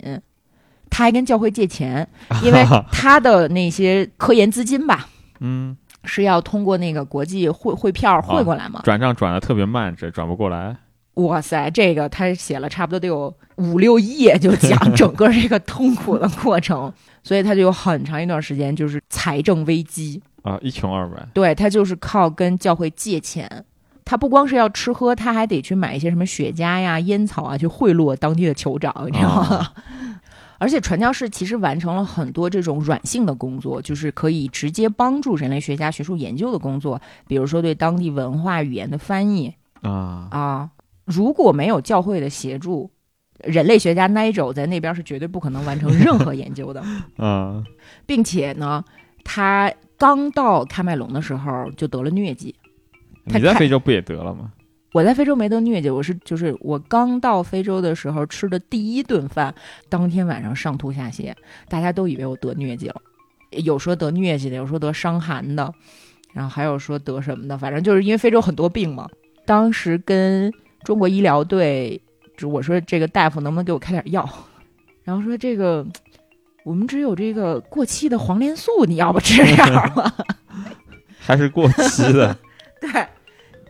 [0.90, 2.06] 他还跟教会借钱，
[2.42, 5.08] 因为他的那些科研资金吧
[5.40, 8.80] 嗯，是要通过那个国际汇汇票汇过来嘛。
[8.84, 10.76] 转账转的特别慢，这转不过来。
[11.14, 16.92] 哇塞，这个他写了差不多得有五六页，就讲整个这个痛苦的过程，
[17.24, 20.22] 所以他就有很长一段时间就是财政危机。
[20.42, 21.26] 啊，一穷二白。
[21.34, 23.64] 对他就是靠跟教会借钱，
[24.08, 29.68] 他不光是要吃喝，他还得去买一些什么雪茄呀、烟草啊，去贿赂当地的酋长，你知道吗？
[30.56, 40.70] 而且传教士其实完成了很多这种软性的工作，就是可以直接帮助人类学家学术研究的工作，比如说对当地文化语言的翻译，啊，啊，
[41.04, 42.90] 如果没有教会的协助，
[43.44, 46.82] 人类学家 Nigel 在那边是绝对不可能完成任何研究的，
[47.22, 47.62] 啊，
[48.06, 48.82] 并且呢，
[49.22, 52.54] 他刚到喀麦隆的时候就得了疟疾。
[53.28, 54.52] 他你在非洲不也得了吗？
[54.92, 59.54] 我在非洲没得疟疾，我是就是我刚到非洲的时候吃的第一顿饭，
[59.90, 61.30] 当天晚上上吐下泻，
[61.68, 62.96] 大家都以为我得疟疾了，
[63.50, 65.70] 有说得疟疾的，有说得伤寒的，
[66.32, 69.06] 然后还有说得什么的，反正就是因为非洲很多病嘛。
[69.44, 70.50] 当时跟
[70.84, 72.00] 中国医疗队，
[72.38, 74.26] 就我说这个大夫能不能给我开点药，
[75.04, 75.86] 然后说这个
[76.64, 80.10] 我们只有这个过期的黄连素，你要不吃点儿吗？
[81.20, 82.34] 还是过期的
[82.80, 83.06] 对。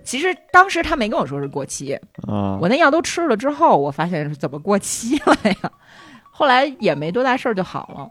[0.08, 1.92] 其实当时他没跟我说是过期，
[2.26, 2.56] 啊？
[2.58, 5.70] 我那药都吃了之后，我发现是怎么过期了呀？
[6.30, 8.08] 后来也没多大事儿就好了。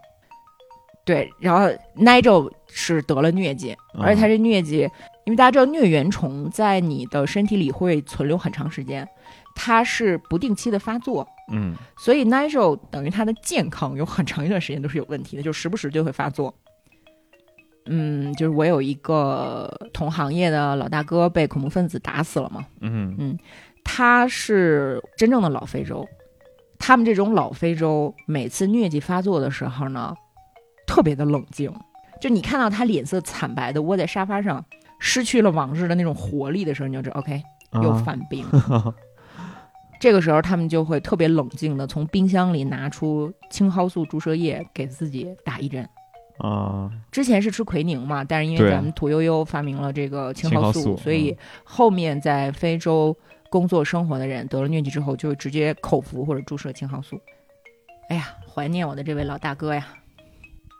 [1.04, 4.88] 对，然后 Nigel 是得了疟疾，嗯而且他这疟疾，
[5.24, 9.08] 因为大家知道疟原虫在你的身体里会存留很长时间，
[9.56, 16.54] 它是不定期的发作，嗯所以 Nigel 等于他的健康有很长一段时间都是有问题的，就时不时就会发作。
[17.88, 23.38] 嗯，就是我有一个同行业的老大哥被恐怖分子打死了嘛，嗯
[23.84, 26.06] 他是真正的老非洲，
[26.78, 30.14] 他们这种老非洲每次疟疾发作的时候呢，
[30.86, 31.72] 特别的冷静，
[32.20, 34.62] 就你看到他脸色惨白的窝在沙发上，
[34.98, 37.42] 失去了往日的那种活力的时候，你就知道 OK
[37.82, 38.94] 又啊犯病了。
[39.98, 45.88] 这个时候，他们就会特别冷静的从冰箱里拿出青蒿素注射液给自己打一针。
[46.38, 53.16] 啊，之前是吃奎宁嘛，但是因为咱们屠呦呦发明了这个青蒿素，素所以后面在非洲
[53.50, 57.20] 工作生活的人得了疟疾之后，就直接口服或者注射青蒿素。
[58.08, 59.86] 哎呀，怀念我的这位老大哥呀！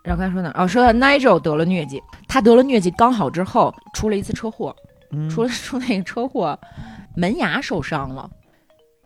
[0.04, 0.64] 然后刚才说哪儿？
[0.64, 4.74] 哦，说到 Nigel 得了疟疾，他得了疟疾刚好之后出了一次车祸，
[5.10, 6.58] 嗯出了 出那个车祸，
[7.16, 8.30] 门牙受伤了。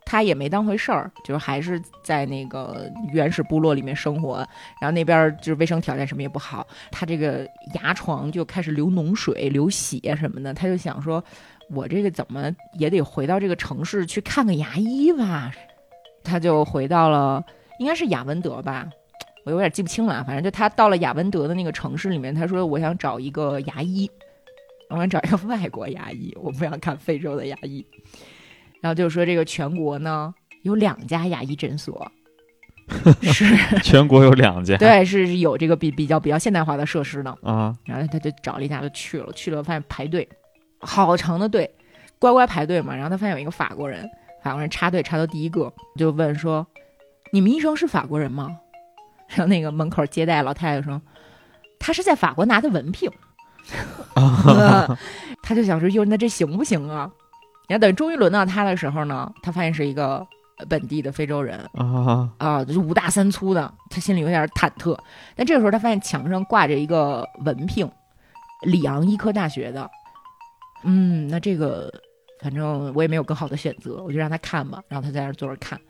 [0.05, 4.47] 他也没当回事儿，就是还是在那个原始部落里面生活，
[4.81, 11.23] 然后那边儿就是卫生条件什么也不好，他这个牙床就开始流脓水、流血什么的，他就想说，
[11.71, 15.51] 我这个怎么也得回到这个城市去看个牙医吧，
[16.23, 17.43] 他就回到了
[17.79, 18.87] 应该是雅文德吧，
[19.45, 24.11] 我有点记不清了，反正就他到了雅文德的那个城市里面，他说我想找一个牙医，
[24.91, 27.87] 我想找一个外国牙医，我不想看非洲的牙医。
[28.83, 32.11] 然后就说这个全国呢有两家牙医诊所，
[33.23, 33.47] 是
[33.83, 37.35] 全国有两家，对是有这个比比较比较现代化的设施呢。
[37.42, 40.29] 啊，然后他就找了一家就去了，去了发现排队，
[40.81, 41.71] 好长的队，
[42.18, 42.92] 乖乖排队嘛。
[42.95, 44.05] 然后他发现有一个法国人，
[44.42, 46.66] 法国人插队插到第一个，就问说
[47.33, 48.51] ：“你们医生是法国人吗？”
[49.31, 51.01] 然后那个门口接待老太太说
[51.79, 53.09] ：“他是在法国拿的文凭。
[55.42, 57.11] ”他就想说：“哟，那这行不行啊？”
[57.68, 60.27] 然后等终于轮到他的时候呢，他发现是一个
[60.68, 64.96] 本地的非洲人，啊，啊，就是五大三粗的，他心里有点忐忑。
[65.35, 67.90] 但这个时候，他发现墙上挂着一个文凭，
[68.62, 69.90] 里昂医科大学的。
[70.85, 71.92] 嗯，那这个
[72.42, 74.83] 反正我也没有更好的选择，我就让他看吧。
[74.88, 75.81] 然后他在那儿坐着看，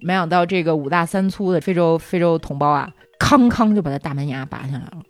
[0.00, 5.02] 没想到这个五大三粗的非洲非洲同胞啊，康康就把他大门牙拔下来了。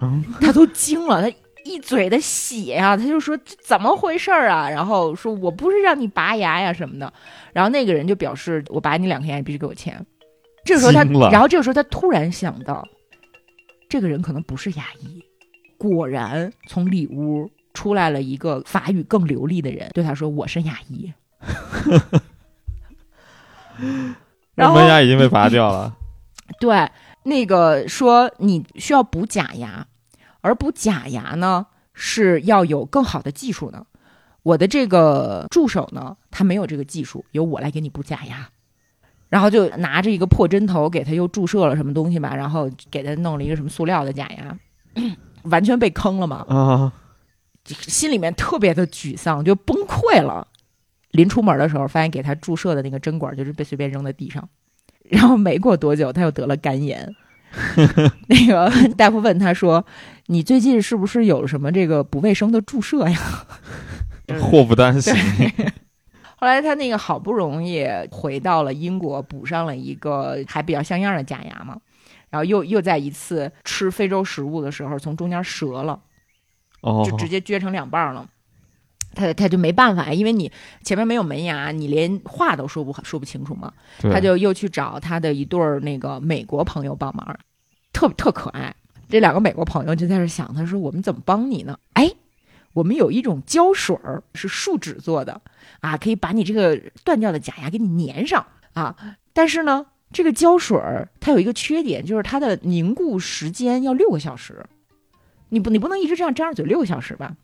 [0.00, 4.68] 嗯，他都惊了，他一嘴的血呀、他就说这怎么回事儿啊？
[4.70, 7.12] 然后说我不是让你拔牙呀什么的。
[7.52, 10.04] 然后那个人就表示我拔你两颗牙，你必须给我钱。
[10.64, 12.86] 这个时候他，然后这个时候他突然想到，
[13.88, 15.22] 这个人可能不是牙医。
[15.76, 21.12] 果然，从里屋出来了一个法语更流利的人，对他说：“我是牙医。”
[24.54, 25.94] 然后门牙已经被拔掉了，
[26.60, 26.88] 对，
[27.24, 29.86] 那个说你需要补假牙，
[30.44, 33.86] 而补假牙呢是要有更好的技术的。
[34.42, 38.46] 我的这个助手呢，他没有这个技术，由我来给你补假牙。
[39.30, 44.56] 然后就拿着一个破针头给他又注射了什么东西吧，然后给他弄了一个什么塑料的假牙，
[45.50, 46.92] 完全被坑了嘛，啊，
[47.64, 50.46] 心里面特别的沮丧，就崩溃了。
[51.12, 54.46] 临出门的时候，发现给他注射的那个针管就是被随便扔在地上，
[55.04, 57.16] 然后没过多久，他又得了肝炎。
[58.28, 59.84] 那个大夫问他说
[60.26, 63.18] ：“你最近是不是有什么这个不卫生的注射呀
[64.40, 65.14] 祸不单行，？”
[66.36, 71.78] 后来他那个好不容易回到了英国，补上了一个还比较像样的假牙嘛，
[72.30, 76.00] 然后又又在一次吃非洲食物的时候从中间折了。
[76.80, 78.28] 哦就，直接撅成两半儿了。
[79.14, 80.50] 他他就没办法，因为你
[80.82, 83.72] 前面没有门牙，你连话都说不说不清楚嘛。
[84.00, 87.38] 他就又去找他的一对儿那个美国朋友帮忙，
[87.92, 88.74] 特特可爱。
[89.14, 91.78] 这两个美国朋友就在这想，他说我们怎么帮你呢？
[91.92, 92.10] 哎，
[92.72, 95.40] 我们有一种胶水儿是树脂做的
[95.78, 98.96] 啊，可以把你这个断掉的假牙给你粘上啊。
[99.32, 104.66] 但是呢，这个胶水儿它有一个缺点，就是它的凝固时间要六个小时。
[105.50, 107.36] 你不，你不能一直这样张着嘴六个小时吧？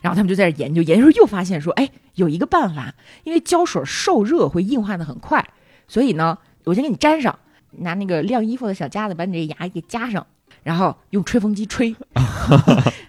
[0.00, 5.44] 然后他们就在这研究，研究又发现说，哎，有一个办法，因为胶水受热会硬化的很快，
[5.88, 7.36] 所以呢，我先给你粘上，
[7.72, 10.24] 拿那个晾衣服的小夹子把你这牙给夹上，
[10.62, 11.94] 然后用吹风机吹。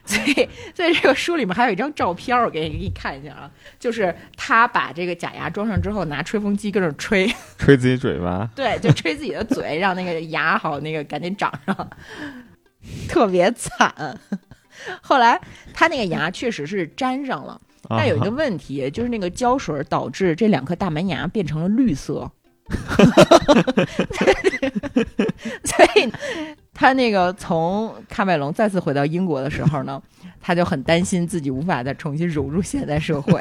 [0.05, 0.33] 所以，
[0.73, 11.89] 所以这个书里面还有一张照片，我给你给你看一下啊，就是他把这个假牙装上之后，拿吹风机跟着吹，吹自己嘴巴， 对，就吹自己的嘴， 让那个牙好那个赶紧长上，
[13.07, 14.19] 特别惨。
[15.01, 15.39] 后来
[15.73, 17.59] 他那个牙确实是粘上了，
[17.89, 22.31] 但有一个啊问题，就是那个胶水导致这两颗大门牙变成了绿色，
[25.65, 26.12] 所以
[26.80, 30.02] 他那个从喀麦隆再次回到英国的时候呢，
[30.40, 33.38] 他就很担心自己无法再重新融入现代社会。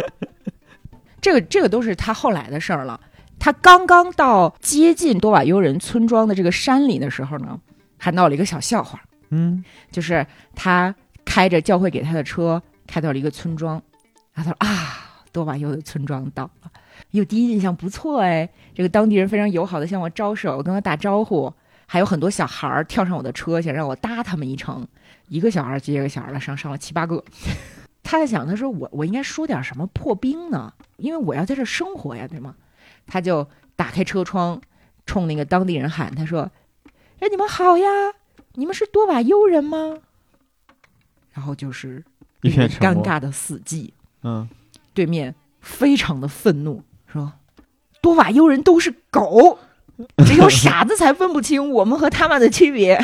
[1.22, 3.00] 这个这个都是他后来的事儿了。
[3.38, 7.58] 他刚刚到接近多瓦尤人村庄的这个山里的时候呢，
[7.96, 9.00] 还闹了一个小笑话。
[9.30, 10.94] 嗯，就是他
[11.24, 13.82] 开着教会给他的车开到了一个村庄，
[14.34, 16.70] 然后他说啊，多瓦尤的村庄到了。
[17.12, 21.50] 哟，第一印象不错哎，这个当地人非常友好的向我招手，跟我打招呼，
[21.86, 24.86] 还有很多小孩儿跳上我的车，想让我搭他们一程，
[25.28, 27.24] 一个小孩接一个小孩的上，上了七八个。
[28.02, 30.72] 他在想，他说我我应该说点什么破冰呢？
[30.96, 32.54] 因为我要在这生活呀，对吗？
[33.06, 34.60] 他就打开车窗，
[35.06, 36.50] 冲那个当地人喊，他说
[37.18, 37.88] ：“哎，你们好呀，
[38.54, 39.98] 你们是多瓦尤人吗？”
[41.34, 42.04] 然后就是
[42.42, 43.90] 一片尴尬的死寂。
[44.22, 44.48] 嗯，
[44.94, 47.32] 对面非常的愤怒，说
[48.00, 49.58] ：“多瓦尤人都是狗，
[50.24, 52.94] 只有傻子才分不清我们和他们的区别。”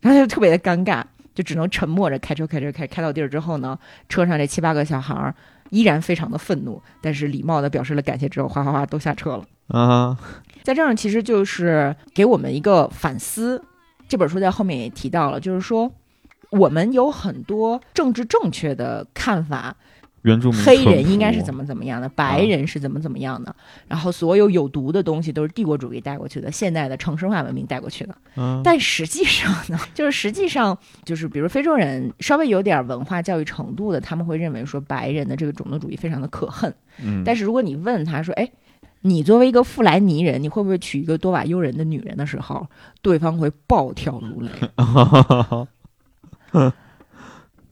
[0.00, 1.02] 然后他就特别的尴尬，
[1.34, 3.78] 就只能沉默着开车，开车，开开到地儿之后呢，
[4.08, 5.34] 车上这七八个小孩儿
[5.68, 9.44] 依然非常的愤怒，但是礼貌的表示了感谢之后，哗哗哗都下车了。
[9.68, 10.18] 啊，
[10.62, 13.62] 在这儿其实就是给我们一个反思。
[14.08, 15.92] 这本书在后面也提到了，就是说
[16.50, 19.76] 我们有很多政治正确的看法，
[20.22, 21.42] 原住民黑人应该是？
[21.42, 23.54] 怎么怎么样的，白人是怎么怎么样的，
[23.88, 28.14] 然后所有有毒的东西都是帝国主义带过去的，现代的城市化文明带过去的。
[28.36, 36.72] 嗯，但实际上呢， 就是实际上就是，比如非洲人稍微有点文化教育程度的，他们会认为说白人的这个种族主义非常的可恨。
[37.02, 38.50] 嗯，但是如果你问他说，哎，
[39.00, 42.66] 你作为一个富莱尼人，你会不会娶一个多瓦尤人的女人的时候，
[43.00, 44.50] 对方会暴跳如雷。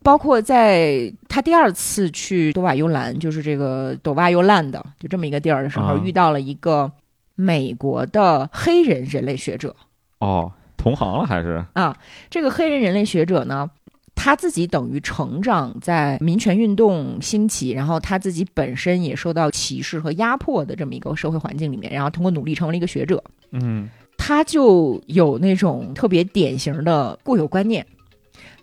[0.08, 6.90] 包括在他第二次去多瓦尤兰，就是这个多瓦尤兰的，就这么一个地儿的时候，啊遇到了一个
[7.34, 9.76] 美国的黑人人类学者。
[10.20, 11.94] 哦，同行了还是啊？
[12.30, 13.68] 这个黑人人类学者呢，
[14.14, 23.22] 他自己等于成长在民权运动兴起，然后他自己本身也受到歧视和压迫的这么一个社会环境里面，然后通过努力成为了一个学者。
[23.50, 27.86] 嗯他就有那种特别典型的固有观念。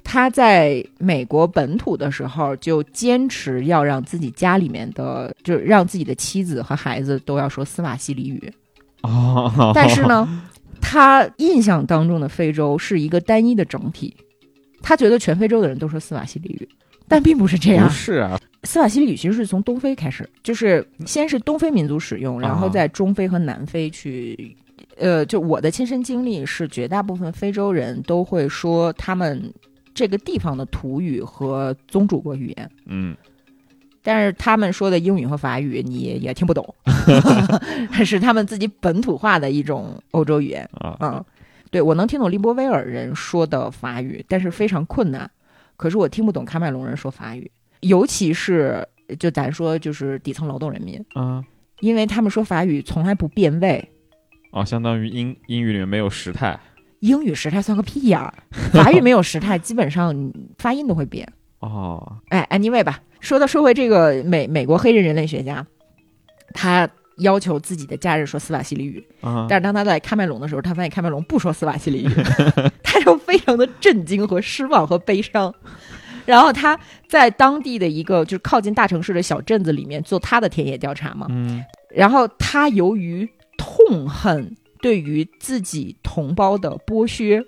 [0.06, 8.54] 他在美国本土的时候，就坚持要让自己家里面的，就是让自己的妻子和孩子都要说斯瓦西里语。
[9.02, 10.44] 哦，但是呢，
[10.80, 14.16] 他印象当中的非洲是一个单一的整体，
[14.82, 16.70] 他觉得全非洲的人都说斯瓦西里语，
[17.08, 17.94] 但并不是这样不。
[17.94, 24.56] 是啊，斯瓦西里语其实是从东非开始，就是先是东非民族使用，然后在中非和南非去。
[24.98, 29.54] 呃，就我的亲身经历是，绝大部分非洲人都会说他们
[29.96, 33.16] 这个地方的土语和宗主国语言，嗯
[34.04, 36.76] 但是他们说的英语和法语你也也听不懂，
[38.06, 40.70] 是他们自己本土化的一种欧洲语言。
[40.74, 41.26] 啊，嗯，
[41.72, 45.28] 对我能听懂利波威尔人说的法语，但是非常困难。
[45.76, 48.88] 可是我听不懂喀麦隆人说法语，尤其是
[49.18, 51.44] 就咱说就是底层劳动人民，嗯，
[51.80, 53.90] 因为他们说法语从来不变位，
[54.52, 56.60] 哦，相当于英英语里面没有时态。
[57.06, 58.34] 英语时态算个屁呀、
[58.74, 61.28] 法语没有时态，基本上你发音都会变。
[61.60, 65.66] 哦，哎，anyway 吧，说到说回这个美美国黑人人类学家，
[66.54, 66.88] 他
[67.18, 72.10] 要求自己的家人说斯瓦西里语，啊，但是当他在喀麦隆的时候，他发现喀麦隆不说斯瓦西里语，
[72.84, 75.54] 他就非常的震惊和失望和悲伤。
[76.26, 76.78] 然后他
[77.08, 81.64] 在当地的一个就是靠近大城市的小镇子里面做他的田野调查嘛，嗯。
[81.90, 87.44] 然后他由于痛恨对于自己同胞的剥削，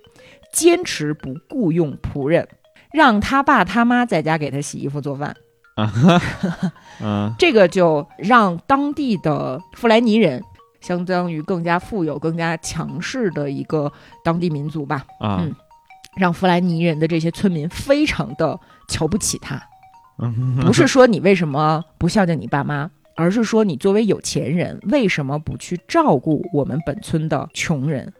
[0.52, 2.48] 坚持不雇佣仆人，
[2.92, 5.36] 让他爸他妈在家给他洗衣服做饭。
[7.00, 10.44] 嗯这个就让当地的富莱尼人，
[10.82, 15.56] 相当于更加富有、更加强势的一个当地民族吧，啊嗯
[16.16, 18.60] 让富莱尼人的这些村民非常的
[18.90, 19.62] 瞧不起他。
[20.18, 28.14] 嗯 不是说你为什么不孝敬你爸妈，而是说你作为有钱人，为什么不去照顾我们本村的穷人？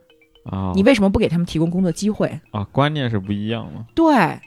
[0.44, 2.28] 啊，你为什么不给他们提供工作机会？
[2.52, 3.86] 啊观念是不一样的。
[3.94, 4.40] 对，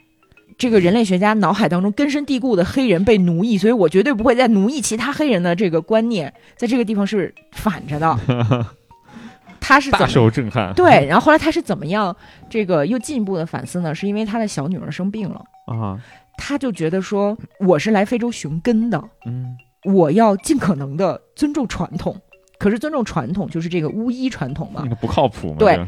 [0.57, 8.17] 这个人类学家脑海当中根深蒂固的黑人被奴役，所以我绝对不会再奴役其他黑人的这个观念，在这个地方是反着的。
[9.63, 10.73] 他是怎大受震撼。
[10.73, 11.05] 对？
[11.05, 12.13] 然后后来他是怎么样
[12.49, 13.93] 这个又进一步的反思呢？
[13.93, 16.01] 是因为他的小女儿生病了，啊，
[16.35, 19.55] 他就觉得说我是来非洲寻根的，嗯
[19.85, 22.15] 我要尽可能的尊重传统。
[22.57, 25.55] 可是尊重传统就是这个巫医传统嘛那，个不靠谱嘛。
[25.57, 25.79] 对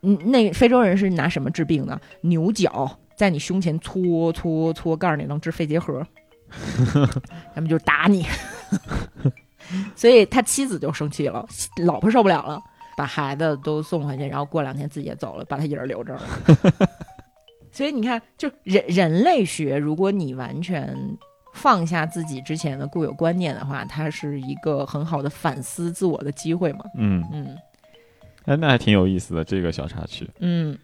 [0.00, 2.00] 嗯，那非洲人是拿什么治病呢？
[2.22, 6.02] 牛角在你胸前搓搓搓，告诉你能治肺结核，
[7.54, 8.26] 他们就打你。
[9.94, 11.46] 所以他妻子就生气了，
[11.84, 12.58] 老婆受不了了，
[12.96, 16.88] 把孩子都送回去，然后过两天自己也走了，把他一人留这儿了。
[17.70, 20.96] 所以你看，就人人类学，如果你完全
[21.54, 26.80] 放下自己之前的固有观念的话，它是一个很好的反思自我的机会嘛。
[26.98, 27.56] 嗯，嗯
[28.44, 30.28] 哎，那还挺有意思的这个小插曲。
[30.40, 30.76] 嗯，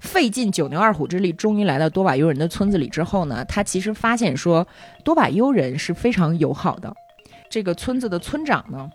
[0.00, 4.66] 费尽九牛二虎之力，终于来到多瓦尤人的村子里之后呢，他其实发现说，
[5.04, 6.92] 多瓦尤人是非常友好的。
[7.48, 8.90] 这个村子的村长呢，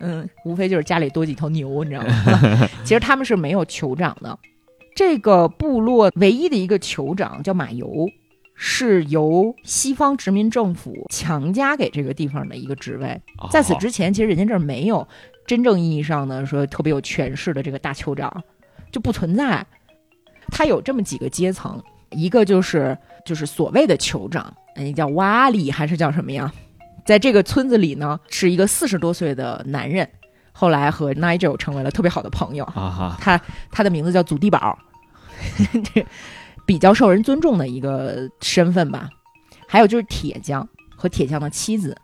[0.00, 2.68] 嗯，无非就是家里多几头牛，你知道吗？
[2.84, 4.38] 其实他们是没有酋长的。
[4.94, 8.08] 这个部落唯一的一个酋长叫马尤，
[8.60, 13.18] 是由西方殖民政府强加给这个地方的一个职位。
[13.52, 15.06] 在此之前，其实人家这儿没有
[15.46, 18.42] 真正意义上的说特别有权势的这个大酋长，
[18.90, 19.64] 就不存在。
[20.48, 21.80] 他有这么几个阶层，
[22.10, 26.52] 一个就是就是所谓的酋长，哎，叫瓦里还是叫什么呀？
[27.06, 30.08] 在这个村子里呢，是一个四十多岁的男人，
[30.50, 32.64] 后来和 Nigel 成为了特别好的朋友。
[32.64, 33.40] 啊他
[33.70, 34.76] 他的名字叫祖地宝，
[35.94, 36.04] 这
[36.68, 39.08] 比较受人尊重的一个身份吧。
[39.66, 41.96] 还有就是铁匠和铁匠的妻子，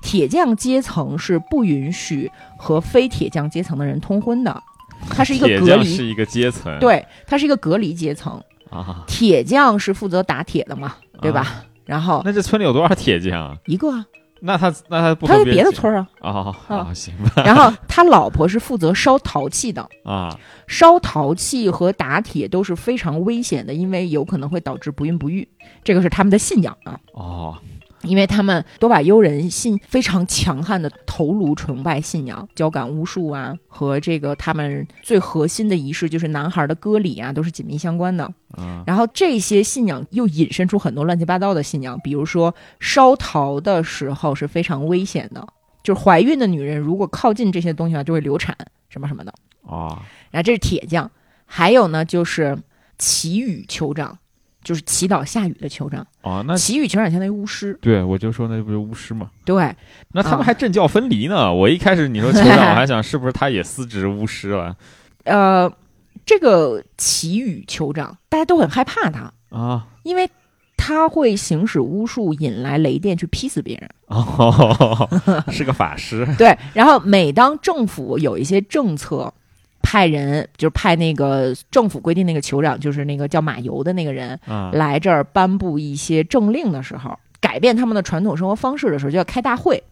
[0.00, 4.62] 铁匠阶层是不允许和非铁匠阶层的人通婚的，
[5.10, 8.40] 它是一个隔离，是一个阶层，对，它是一个隔离阶层。
[8.70, 11.64] 啊，铁匠是负责打铁的嘛，对吧？
[11.84, 13.56] 然后那这村里有多少铁匠啊？
[13.66, 14.06] 一个啊，
[14.44, 15.94] 那他那他不他在别的村。
[15.94, 20.36] 啊啊啊，行吧 然后他老婆是负责烧陶器的，啊
[20.66, 25.46] 烧陶器和打铁都是非常危险的，因为有可能会导致不孕不育，
[25.84, 26.98] 这个是他们的信仰啊。
[27.14, 27.56] 哦
[28.02, 38.32] 因为他们都把悠人信非常强悍的头颅崇拜信仰，交感巫术啊，和这个他们最核心的仪式就是男孩的割礼啊，都是紧密相关的。
[38.58, 45.46] 嗯然后这些信仰又引申出很多乱七八糟的信仰，比如说烧陶的时候是非常危险的，
[45.82, 48.56] 就是怀孕的女人如果靠近这些东西啊，就会流产
[48.88, 49.32] 什么什么的。
[49.62, 49.98] 哦
[50.30, 51.10] 然后这是铁匠，
[51.46, 52.58] 还有呢就是
[52.98, 54.18] 祈雨酋长，
[54.62, 56.06] 就是祈祷下雨的酋长。
[56.22, 59.30] 啊，那祈雨酋长相当于巫师，对我就说那不是巫师吗？
[59.44, 59.74] 对，
[60.12, 61.52] 那他们啊还政教分离呢。
[61.52, 64.76] 我一开始你说酋长，我还想是不是他也司职巫师了
[65.24, 65.72] 呃，
[66.24, 69.86] 这个祈雨酋长大家都很害怕他，啊？
[70.02, 70.28] 因为
[70.76, 73.88] 他会行使巫术，引来雷电去劈死别人。
[74.06, 75.08] 哦，
[75.48, 79.32] 是个法师对，然后每当政府有一些政策，
[79.92, 89.82] 派人就是派那个政府规定那个酋长，就是那个叫马尤的那个人啊来这儿颁布一些政令的时候，改变他们的传统生活方式的时候，就要开大会。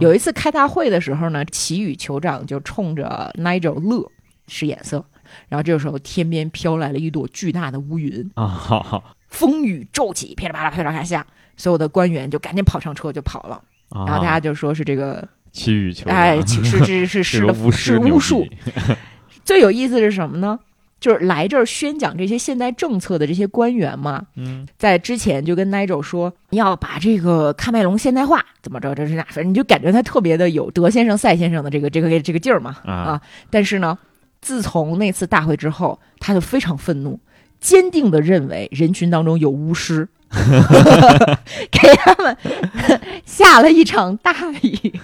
[0.00, 4.10] 有一次开大会的时候呢，祈雨酋长就冲着 Nigel 乐
[4.48, 5.04] 使眼色，
[5.48, 11.24] 然后这个时候天边飘来了一朵巨大的乌云，啊，风雨骤起，噼里啪啦噼里啪啦下，
[11.56, 18.50] 所有的官员就赶紧跑上车就跑了，啊，然后大家就说是这个，祈雨酋长，哎，其实是 是是巫术逼。
[19.44, 20.58] 最有意思是什么呢？
[21.00, 33.20] 就是来这儿宣讲这些现代政策的这些官员嘛，嗯在之前就跟 Nigel 说要把这个喀麦隆现代化，怎么着这是那，反正你就感觉他特别的有德先生、赛先生的这个这个这个劲儿嘛啊
[33.50, 33.98] 但是呢，
[34.40, 37.20] 自从那次大会之后，他就非常愤怒，
[37.60, 40.08] 坚定的认为人群当中有巫师，
[41.70, 42.34] 给他们
[43.26, 44.32] 下了一场大
[44.62, 45.00] 雨。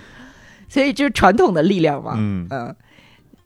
[0.66, 2.74] 所以就是传统的力量嘛，嗯嗯，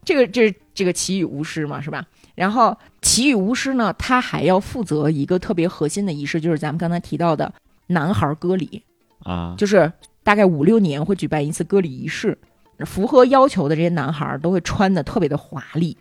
[0.07, 2.07] 这个这这个奇雨巫师嘛，是吧？
[2.33, 7.51] 然后奇雨巫师呢，他还要负责一个特别核心的仪式，就是咱们刚才提到的
[7.87, 8.81] 男孩割礼，
[9.19, 9.91] 啊就是
[10.23, 12.37] 大概五六年会举办一次割礼仪式，
[12.85, 15.97] 符合要求的这些男孩都会穿的特别的华丽，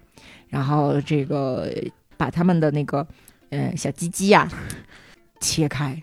[0.48, 1.68] 然后这个
[2.16, 3.04] 把他们的那个
[3.50, 4.48] 呃小鸡鸡呀、
[5.40, 6.00] 切开。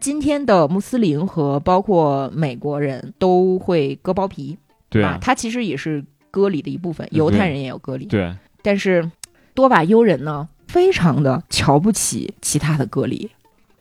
[0.00, 4.58] 今天的穆斯林和包括美国人都会割包皮，
[4.90, 8.34] 对啊，它其实也是割礼的一部分，犹太人也有割礼，对。
[8.62, 9.08] 但是
[9.54, 13.30] 多瓦尤人呢，非常的瞧不起其他的割礼，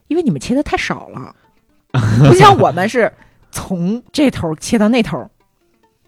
[0.08, 1.36] 因为你们切的太少了，
[2.28, 3.12] 不像我们是
[3.52, 5.30] 从这头切到那头，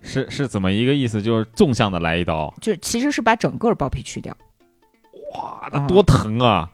[0.01, 1.21] 是是怎么一个意思？
[1.21, 4.35] 就是纵向的来一刀，就其实是把整个包皮去掉。
[5.33, 6.69] 哇，那多疼啊！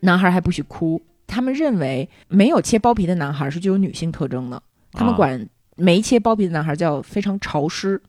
[0.00, 5.16] 男孩还不许哭，他们认为没有切包皮的男孩是具有女性特征的，他们啊。
[5.16, 8.00] 管没切包皮的男孩叫非常潮湿，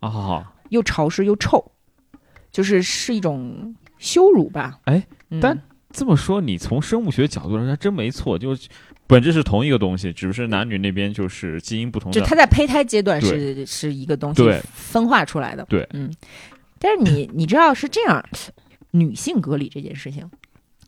[0.00, 1.64] 啊，又潮湿又臭，
[2.50, 4.80] 就是是一种羞辱吧？
[4.84, 5.58] 哎嗯，但
[5.92, 8.68] 这么说，你从生物学角度上还真没错，就是
[9.06, 12.18] 本质是同一个东西，只是男女那边就是基因不同的。
[12.18, 14.42] 就它在胚胎阶段是是一个东西
[14.72, 15.64] 分化出来的。
[15.68, 16.12] 对嗯，
[16.78, 18.24] 但是你 你知道是这样，
[18.92, 20.30] 女性隔离这件事情，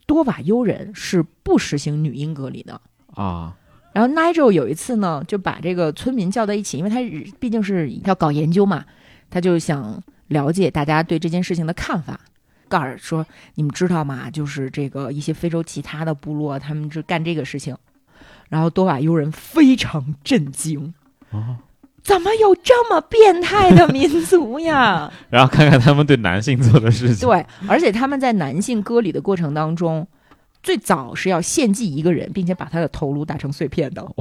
[0.06, 2.80] 多瓦尤人是不实行女婴隔离的。
[3.14, 3.56] 啊
[3.92, 6.96] 然后 Nigel 有一次呢，就把这个村民叫在一起，因为他
[7.38, 8.86] 毕竟是要搞研究嘛，
[9.32, 12.20] 他就想了解大家对这件事情的看法。
[12.68, 14.30] 告诉说，你们知道吗？
[14.30, 17.76] 就是这个一些非洲其他的部落，他们是干这个事情。
[18.48, 20.92] 然后多瓦尤人非常震惊，
[21.30, 21.56] 啊
[22.02, 25.12] 怎么有这么变态的民族呀？
[25.30, 27.28] 然后看看他们对男性做的事情。
[27.28, 30.06] 对，而且他们在男性割礼的过程当中，
[30.62, 34.04] 最早是要献祭一个人，并且把他的头颅打成碎片的。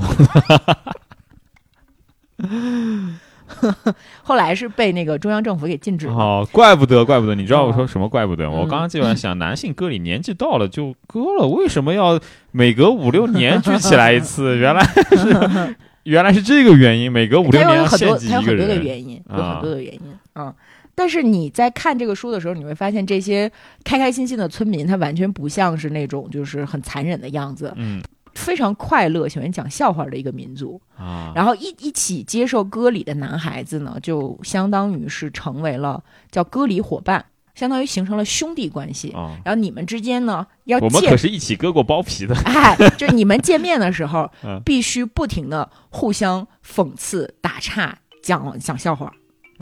[4.24, 6.14] 后来是被那个中央政府给禁止了。
[6.14, 8.08] 哦，怪不得，怪不得，你知道我说哦什么？
[8.10, 12.20] 怪不得，我嗯刚刚就在想，男性割礼年纪到了就割了，为什么要
[12.52, 14.56] 每隔五六年聚起来一次？
[14.60, 18.76] 原来是原来是这个原因，每隔五六它年有很多，有很多的。
[18.84, 20.02] 原因，有啊很多的原因
[20.36, 20.54] 嗯。
[20.94, 23.50] 但是你在看这个书的时候，你会发现这些
[23.84, 28.02] 开开心心的村民，他完全不像是那种就是很残忍的样子，嗯
[28.34, 30.82] 非常快乐、喜欢讲笑话的一个民族。
[30.98, 37.26] 啊，然后一一起接受割礼的男孩子呢，就相当于是成为了叫割礼伙伴，
[37.56, 39.12] 相当于形成了兄弟关系。
[39.12, 42.36] 啊，然后你们之间呢，要见我们可是一起割过包皮的。
[42.46, 49.12] 哎，就是你们见面的时候 嗯，必须不停的互相讽刺、打岔、讲讲笑话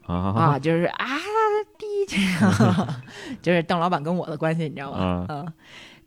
[0.06, 1.08] 啊啊，就是啊
[1.78, 2.88] 逼这样，
[3.42, 5.26] 就是邓老板跟我的关系，你知道吗？
[5.30, 5.54] 啊，啊，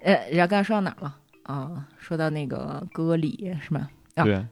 [0.03, 1.15] 呃，然后刚才说到哪儿了？
[1.45, 3.89] 啊，说到那个割礼是吗？
[4.15, 4.45] 啊对，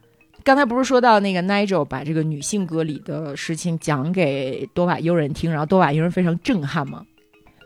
[0.42, 7.04] 刚才不是说到那个 Nigel 把这个女性割礼的事情讲给多瓦尤人听，然后多瓦尤人非常震撼吗。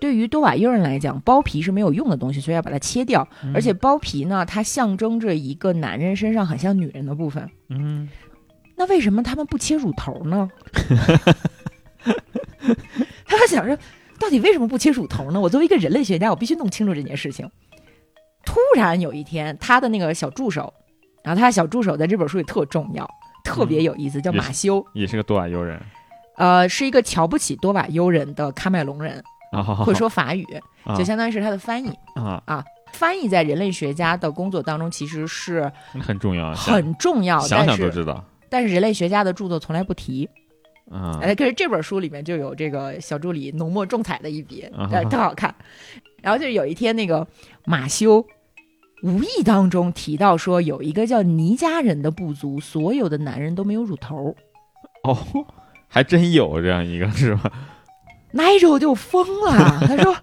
[0.01, 3.27] 对于多瓦尤人来讲，包皮是没有用的东西，所以要把它切掉。
[3.55, 7.49] 而且包皮呢，它象征着一个男人身上很像女人的部分。
[7.69, 8.09] 嗯，
[8.77, 10.51] 那为什么他们不切乳头呢？
[13.25, 13.79] 他还想着，
[14.19, 15.41] 到底为什么不切乳头呢？
[15.41, 17.49] 我作为一个人类学家，我必须弄清楚这件事情。
[18.45, 20.73] 突然有一天，他的那个小助手，
[21.23, 23.09] 然后他的小助手在这本书里特重要，
[23.45, 25.81] 特别有意思，叫马修，也是个多瓦尤人。
[26.37, 29.23] 呃，是一个瞧不起多瓦尤人的喀麦隆人，
[29.53, 30.45] 啊，会说法语，
[30.85, 30.97] 啊。
[30.97, 31.93] 就相当于是他的翻译。
[32.15, 35.71] 啊，翻译在人类学家的工作当中其实是
[36.01, 38.25] 很重要，想很重要，想但是想都知道。
[38.49, 40.29] 但是人类学家的著作从来不提。
[40.91, 44.89] 啊，哎，可是这本书里面就有这个小助理浓墨重彩的一笔，啊。
[44.93, 45.55] 呃，特好看。
[46.25, 47.27] 然后就是有一天，那个
[47.67, 48.25] 马修
[49.03, 54.35] 无意当中提到说，有一个叫尼加人的部族，所有的男人都没有乳头。
[55.03, 55.19] 哦，
[55.87, 57.53] 还真有这样一个是吧
[58.33, 60.17] ？Nigel 就疯了， 他说：“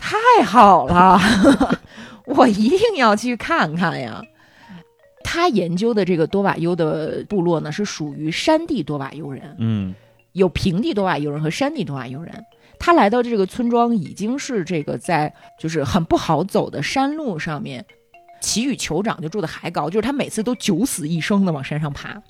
[0.00, 1.20] 太好了，
[2.24, 4.22] 我一定要去看看呀。”
[5.22, 9.94] 他研究的这个多瓦尤的部落呢，是属于山地多瓦尤人，嗯
[10.32, 12.32] 有平地多瓦尤人和山地多瓦尤人。
[12.84, 17.86] 他来到这个村庄，已经是这个在就是很不好走的山路上面，
[18.40, 22.20] 奇羽酋长就住的还高，就是他每次都九死一生的往山上爬。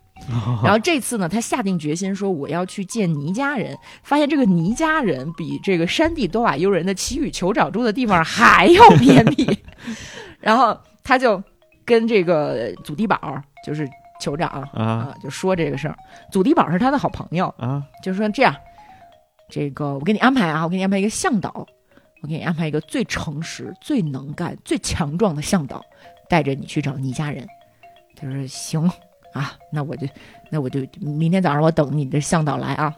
[0.63, 9.59] 然后这次呢，他下定决心说我要去见尼家人，发现这个尼家人比这个山地多瓦尤人的奇羽酋长住的地方还要偏僻。
[10.39, 11.43] 然后他就
[11.87, 13.19] 跟这个祖地宝，
[13.67, 13.89] 就是
[14.21, 15.97] 酋长啊啊，就说这个事儿。
[16.31, 18.55] 祖地宝是他的好朋友，啊就是说这样，
[19.53, 21.67] 这个我给你安排啊，我给你安排一个向导，
[22.23, 25.85] 我给你安排一个最诚实、最能干、最强壮的向导，
[26.27, 27.47] 带着你去找倪家人。
[28.17, 28.91] 他说行
[29.35, 30.09] 啊，那我就
[30.51, 32.97] 那我就明天早上我等你的向导来啊。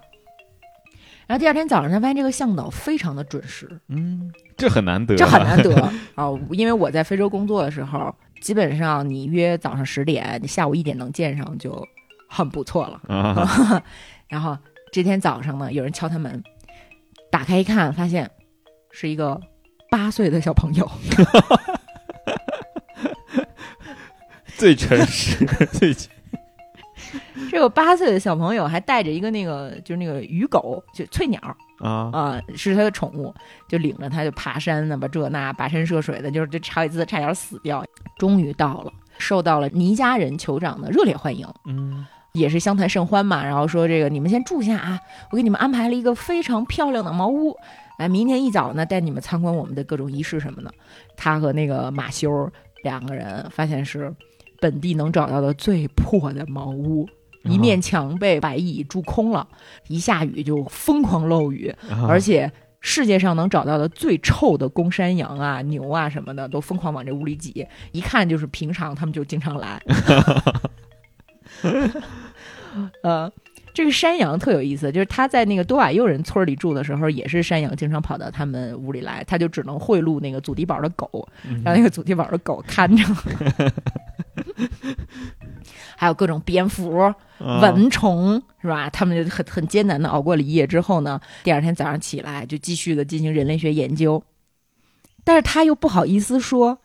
[1.26, 5.74] 然后第二天早上，他发现这个向导非常的准时，嗯，这很难得，这很难得
[6.14, 6.28] 啊！
[6.52, 11.84] 因为我在非洲工作的时候，基本上你约早上十点，你下午一点能见上就
[12.28, 13.00] 很不错了。
[13.08, 13.82] 啊
[14.28, 14.56] 然后
[14.94, 16.40] 这天早上呢，有人敲他门，
[17.28, 18.30] 打开一看，发现
[18.92, 19.40] 是一个
[19.90, 20.88] 八岁的小朋友。
[24.56, 25.92] 最诚实， 最
[27.50, 31.40] 这个八岁的小朋友还带着一个那个就是那个鱼狗，就翠鸟
[31.80, 33.34] 啊啊、是他的宠物，
[33.68, 37.84] 就领着他就爬山呢吧，这那跋山涉水的，就是这好几次差点死掉。
[38.16, 41.44] 终于到了，受到了尼家人酋长的热烈欢迎。
[41.66, 47.56] 嗯也是相谈甚欢嘛，然后说这个你们先住下啊，我给你们安排了一个非常漂亮的茅屋，
[47.98, 50.72] 来明天一早呢带你们参观我们的各种仪式什么的。
[51.16, 52.50] 他和那个马修
[52.82, 54.12] 两个人发现是
[54.60, 57.08] 本地能找到的最破的茅屋，
[57.44, 59.46] 一面墙被白蚁蛀空了，
[59.86, 62.52] 一下雨就疯狂漏雨，啊而且。
[62.86, 69.82] 世界上能找到的最臭的公山羊啊、牛啊什么的，都疯狂往这屋里挤，一看就是平常他们就经常来。
[73.02, 73.30] 呃，
[73.72, 83.04] 这个山羊特有意思，就是他在那个多瓦佑人村里住的时候，也是山羊经常跑到他们屋里来，他就只能贿赂那个祖地宝的狗，嗯让那个祖地宝的狗看着。
[85.96, 88.90] 还有各种蝙蝠、啊蚊虫，是吧？
[88.90, 94.22] 他们就很很艰难的熬过了一夜之后呢，第二天早上起来就继续的进行人类学研究，
[95.24, 96.78] 但是他又不好意思说，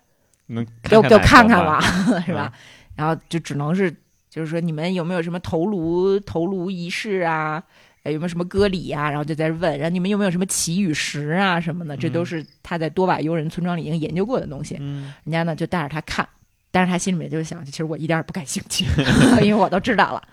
[0.48, 2.54] 能给我给我看看吧，吧， 是吧？
[2.96, 3.94] 然后就只能是
[4.30, 7.64] 就是说你们有没有什么头颅头颅仪式啊？
[8.04, 9.10] 呃有没有什么割礼啊？
[9.10, 11.98] 然后就在这问，然后你们有没有什么祈雨石啊什么的？
[11.98, 14.78] 这都是他在多瓦尤人村庄里已经研究过的东西。
[14.80, 16.28] 嗯人家呢就带着他看，
[16.72, 18.86] 但是他心里面就想，其实我一点也不感兴趣，
[19.44, 20.24] 因为我都知道了。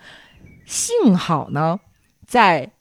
[0.65, 1.77] 幸好呢，
[2.25, 2.71] 在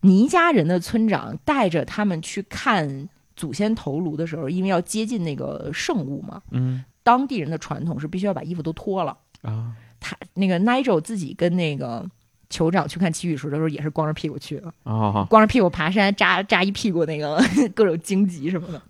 [0.00, 9.16] 尼加人的村长带着他们去看祖先头颅的时候，因为要接近那个圣物嘛，嗯当地人的传统是必须要把衣服都脱了。
[9.42, 12.06] 啊他那个 Nigel 自己跟那个
[12.50, 17.42] 酋长去看奇雨石的时候，也是光着屁股去的，哦光着屁股爬山，扎扎一屁股那个
[17.74, 18.82] 各种荆棘什么的。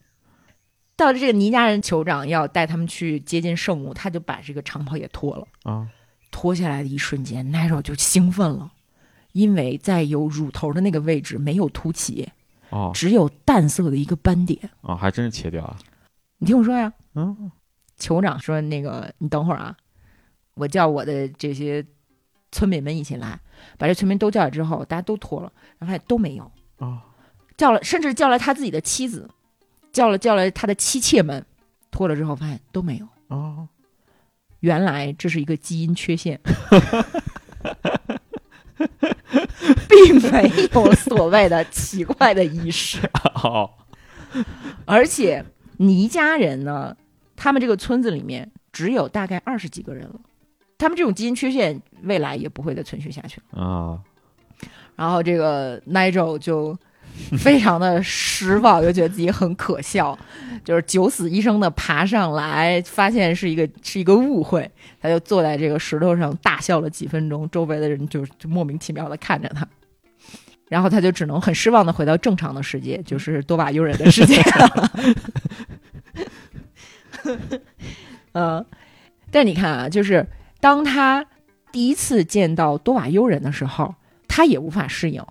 [0.97, 5.47] 到了这个尼家人酋长要带他们去接近圣母，他就把这个长袍也脱了。
[5.63, 5.89] 啊
[6.33, 8.73] 脱下来的一瞬间，Nigel 就兴奋了，
[9.31, 12.29] 因为在有乳头的那个位置没有凸起，
[12.71, 14.59] 哦只有淡色的一个斑点。
[14.81, 15.77] 哦，还真是切掉啊。
[16.39, 17.53] 你听我说呀，嗯
[18.01, 19.77] 酋长说：“那个，你等会儿啊，
[20.55, 21.85] 我叫我的这些
[22.53, 23.41] 村民们一起来，
[23.79, 27.01] 把这村民都叫来之后，大家都脱了，然后发现都没有，哦
[27.57, 29.29] 叫了，甚至叫来他自己的妻子，
[29.93, 31.45] 叫了叫了他的妻妾们，
[31.91, 33.09] 脱了之后发现都没有。
[33.29, 33.69] 哦
[34.61, 36.41] 原来这是一个基因缺陷，
[39.89, 42.99] 并没有所谓的奇怪的仪式。
[43.45, 43.71] ”哦
[44.87, 45.45] 而且
[45.77, 46.97] 倪家人呢，
[47.37, 50.19] 他们这个村子里面只有大概二十几个人了，
[50.79, 53.63] 他们这种基因缺陷未来也不会再存续下去了。
[53.63, 53.99] 啊
[54.97, 56.79] 然后这个 Nigel 就
[57.39, 60.17] 非常的失望，又觉得自己很可笑，
[60.65, 64.71] 就是九死一生的爬上来，发现是一个是一个误会，
[65.01, 69.67] 他就坐在这个石头上大笑了几分钟，周围的人就就莫名其妙的看着他。
[70.69, 74.41] 然后他就只能很失望的回到正常的世界，就是多瓦悠人的世界。
[78.33, 78.65] 嗯，
[79.31, 80.25] 但你看啊，就是
[80.65, 81.27] 当他
[81.73, 83.95] 第一次见到多瓦尤人的时候，
[84.27, 85.23] 他也无法适应，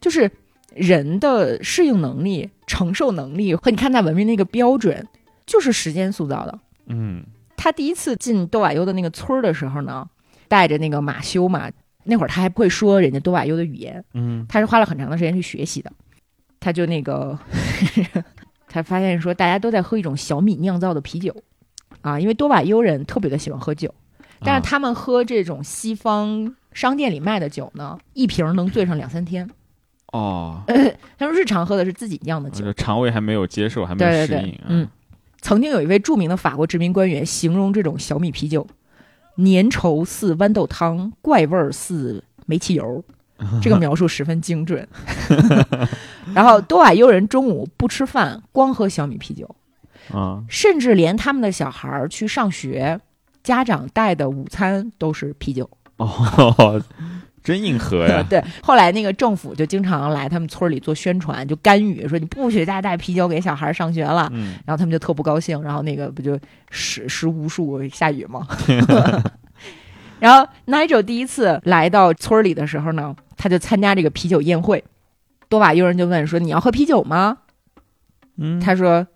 [0.00, 0.30] 就是
[0.72, 5.08] 人的适应能力、承受能力和你看待文明那个标准，
[5.44, 6.56] 就是时间塑造的。
[6.86, 7.24] 嗯。
[7.56, 10.08] 他第一次进多瓦尤的那个村儿的时候呢，
[10.46, 11.68] 带着那个马修嘛，
[12.04, 14.46] 那会儿他还不会说人家多瓦尤的语言，嗯。
[14.48, 15.90] 他是花了很长的时间去学习的。
[16.60, 17.36] 他就那个，
[18.70, 21.34] 他发现说大家都在喝一种小米酿造的啤酒。
[22.02, 23.92] 啊，因为多瓦尤人特别的喜欢喝酒，
[24.44, 29.48] 但是他们喝这种西方商店里卖的酒呢，一瓶能醉上两三天。
[30.12, 30.62] 哦，
[31.18, 32.72] 他们日常喝的是自己酿的酒。
[32.74, 34.88] 肠胃还没有接受，还没对对对有适应，，嗯，
[35.40, 38.66] 曾经有一位著名的法国殖民官员形容这种小米啤酒，
[39.36, 43.02] 粘稠似豌豆汤，怪味儿似煤气油。
[43.60, 44.86] 这个描述十分精准。
[46.32, 49.56] 然后多瓦尤人中午不吃饭，光喝小米啤酒，
[50.12, 50.44] 啊。
[50.48, 53.00] 甚至连他们的小孩儿去上学，
[53.44, 55.70] 家长带的午餐都是啤酒。
[55.98, 56.82] 哦，
[57.44, 58.24] 真硬核呀！
[58.28, 64.28] 对，后来那个政府就经常来他们村里做宣传，就干预说你不许再带啤酒给小孩上学了。
[64.32, 66.36] 嗯然后他们就特不高兴，然后那个不就
[66.70, 68.48] 时时无数下雨吗？
[70.18, 74.82] 然后 Nigel 第一次来到村里的时候呢，他就参加这个啤酒宴会。
[75.50, 77.38] 多瓦佣人就问说：“你要喝啤酒吗？”
[78.38, 79.06] 嗯，他说：“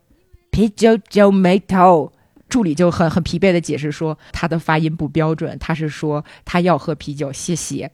[0.52, 2.12] 啤酒酒没头。”
[2.48, 7.90] 助理就很很疲惫的解释说，他的发音不标准，他是说他要喝啤酒，谢谢。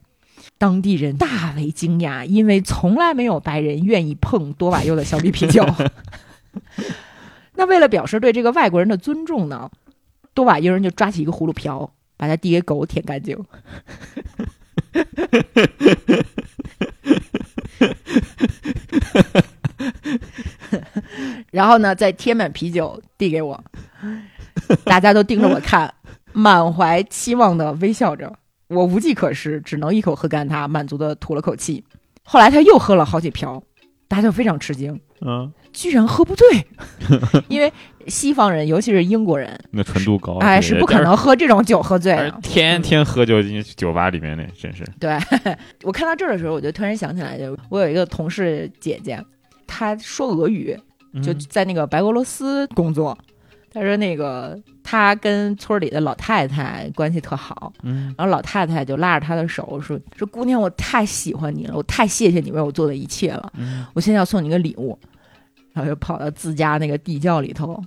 [0.58, 5.66] 当地人大为惊讶，因为从来没有白人愿意碰多瓦尤的小米啤酒。
[7.54, 9.70] 那为了表示对这个外国人的尊重呢，
[10.34, 13.36] 多瓦尤人就抓起一个葫芦瓢，把它递给狗舔干净。
[21.50, 23.64] 然后呢，再贴满啤酒递给我，
[24.84, 25.92] 大家都盯着我看，
[26.32, 28.32] 满怀期望的微笑着。
[28.68, 31.84] 我无计可施，只能一口喝干它，满足的吐了口气。
[32.22, 33.62] 后来他又喝了好几瓢，
[34.08, 36.66] 大家就非常吃惊，嗯，居然喝不醉，
[37.48, 37.70] 因为
[38.06, 40.98] 西方人，尤其是英国人，那纯度高，哎，是不可。
[41.02, 42.38] 能喝这种酒喝醉的。
[42.42, 45.18] 天天喝酒进酒吧里面那真是，对
[45.84, 49.22] 我看到这儿的时候，我就突然想起来，就我有一个同事姐姐，
[49.66, 50.74] 她说俄语，
[51.22, 53.16] 就嗯在那个白俄罗斯工作。
[53.74, 64.96] 她说那个他跟村里的老太太关系特好，嗯然后老太太就拉着他的手说：“说姑娘，我太喜欢你了，我太谢谢你为我做的一切了，嗯我现在要送你个礼物。”
[65.74, 67.82] 然后就跑到自家那个地窖里头，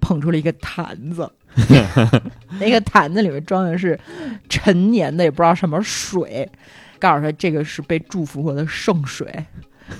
[0.00, 1.30] 捧出了一个坛子，
[2.58, 3.96] 那个坛子里面装的是
[4.48, 6.50] 陈年的也不知道什么水，
[6.98, 9.32] 告诉他这个是被祝福过的圣水。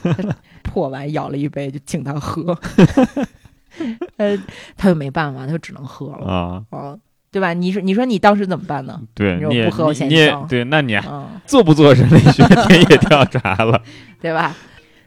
[0.65, 2.59] 破碗舀了一杯就请他喝，
[4.19, 4.37] 呃，
[4.77, 6.27] 他就没办法，他就只能喝了。
[6.27, 6.97] 啊，啊，
[7.31, 7.53] 对吧？
[7.53, 9.01] 你说你说你当时怎么办呢？
[9.15, 13.81] 对你也不喝我先你也嫌弃对，那你嗯，做不做人类学田野调查了？
[14.21, 14.55] 对吧？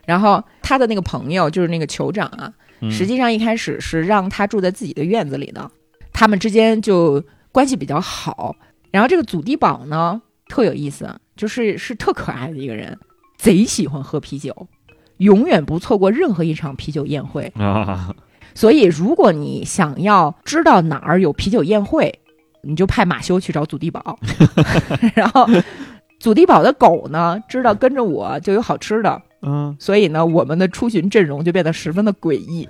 [0.06, 5.70] 然后他的那个朋友就是那个酋长啊，嗯实际上一开始是让他住在自己的院子里的，
[6.12, 8.56] 他们之间就关系比较好。
[8.90, 12.98] 然后这个祖地堡呢，特有意思，就是是特可爱的一个人，
[13.38, 14.68] 贼喜欢喝啤酒，
[15.18, 17.50] 永远不错过任何一场啤酒宴会。
[17.56, 18.14] 啊，
[18.54, 22.20] 所以，如果你想要知道哪儿有啤酒宴会，
[22.62, 24.18] 你就派马修去找祖地堡。
[25.14, 25.46] 然后，
[26.20, 32.68] 祖地堡的狗呢，知道跟着我就有好吃的，嗯所以呢，我们的出巡阵容就变得十分的诡异。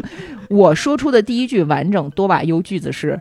[0.48, 3.20] 我说出的第一句完整多瓦优句子是：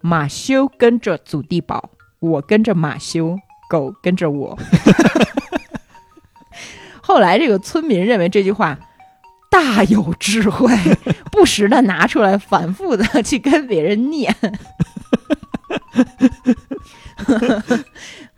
[0.00, 1.90] 马修跟着祖地堡，
[2.20, 3.36] 我跟着马修，
[3.68, 4.56] 狗跟着我。
[7.00, 8.78] 后来，这个村民认为这句话
[9.58, 10.72] 大有智慧，
[11.32, 14.34] 不时的拿出来，反复的 去跟别人念。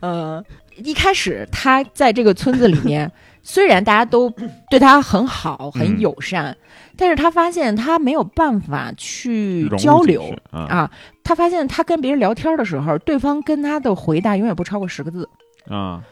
[0.00, 0.42] 呃，
[0.82, 3.10] 一开始他在这个村子里面，
[3.42, 4.32] 虽然大家都
[4.70, 6.56] 对他很好、很嗯友善，
[6.96, 10.90] 但是他发现他没有办法去交流去啊啊。
[11.22, 15.28] 他发现他跟别人聊天的时候，对方跟他的回答永远不超过十个字。
[15.68, 16.02] 啊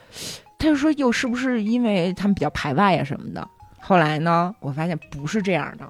[0.59, 3.49] 他就说，又是不是因为他们比较排外呀、什么的？
[3.81, 5.85] 后来呢，我发现不是这样的，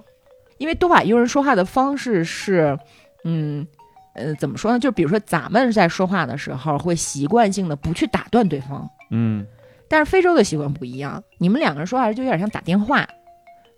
[0.58, 2.78] 因为多瓦佣人说话的方式是，
[3.24, 3.66] 嗯。
[4.14, 4.80] 呃，怎么说呢？
[4.80, 9.46] 就比如说，咱们在说话的时候，会习惯性的不去打断对方，嗯
[9.86, 13.06] 但是非洲的习惯不一样，你们两个人说话就有点像打电话，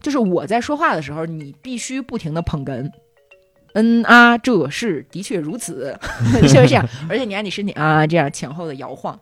[0.00, 2.90] 就是我在说话的时候，你必须不停的捧哏。
[3.74, 5.94] 嗯啊，这是的确如此，
[6.40, 6.88] 就是这样。
[7.10, 9.18] 而且你看你身体啊，这样前后的摇晃。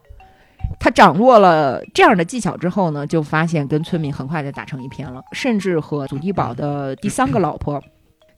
[0.81, 7.83] 他掌握了这样的技巧之后呢，就发现跟村民很快就打成一片了，甚至和祖地堡的第三个老婆，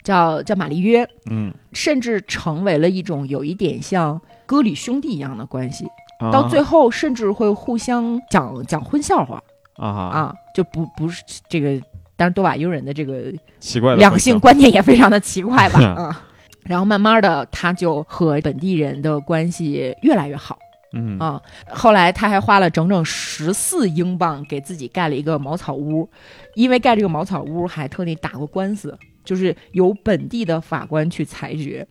[0.03, 5.85] 叫叫玛丽约，嗯，甚至成为了一种有一点像歌里兄弟一样的关系。
[6.19, 6.31] 啊。
[6.31, 9.41] 到最后甚至会互相讲讲荤笑话
[9.75, 11.79] 啊啊，就不不是这个，
[12.15, 16.23] 当然多瓦尤人的这个奇怪两性观念也非常的奇怪吧是 啊。
[16.63, 20.57] 然后慢慢的，他就和本地人的关系越来越好
[20.93, 21.41] 嗯啊。
[21.69, 26.09] 后来他还花了整整十四英镑给自己盖了一个茅草屋，
[26.55, 31.87] 因为盖这个茅草屋还特地打过官司，就是由本地的法官去裁决。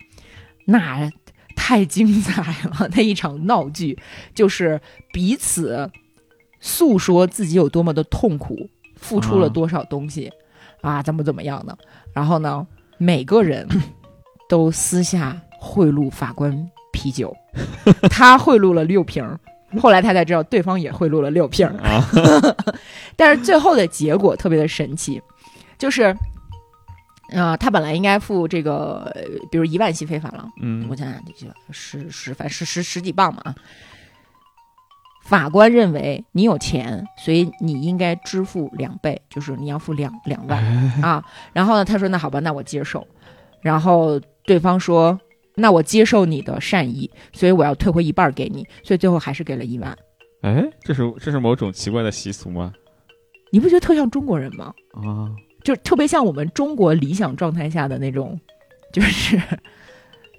[0.66, 1.10] 那
[1.56, 3.98] 太精彩了， 那一场闹剧
[4.34, 4.80] 就是
[5.12, 5.90] 彼此
[6.60, 10.30] 诉说自己有多么的痛苦，付出了嗯多少东西、
[10.80, 11.76] 啊，怎么怎么样的。
[12.12, 12.66] 然后呢，
[12.98, 13.66] 每个人
[14.48, 16.70] 都私下贿赂法官
[17.00, 17.34] 啤酒，
[18.10, 19.40] 他贿赂了六瓶儿。
[19.80, 22.04] 后来他才知道对方也贿赂了六瓶儿，啊
[23.16, 25.22] 但是最后的结果特别的神奇，
[25.78, 26.14] 就是，
[27.32, 33.54] 啊、他本来应该付这个，呃比如一万西非法郎，嗯我想想，这就十十反正十十十几磅嘛啊。
[35.22, 40.60] 法官认为你有钱，所以你应该支付两倍，就是你要付两两万
[41.00, 41.24] 啊。
[41.52, 43.06] 然后呢，他说那好吧，那我接受。
[43.60, 45.16] 然后对方说
[45.60, 49.96] 那我接受你的善意，所以我要退回一半儿给你，所以最后还是给了一万。
[50.42, 52.72] 哎，这是这是某种奇怪的习俗吗？
[53.52, 54.74] 你不觉得特像中国人吗？
[54.92, 55.30] 啊，
[55.62, 58.40] 就特别像我们中国理想状态下的那种，
[58.92, 59.40] 就是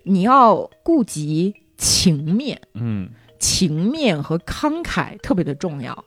[0.03, 6.05] 你要顾及情面，嗯情面和慷慨特别的重要。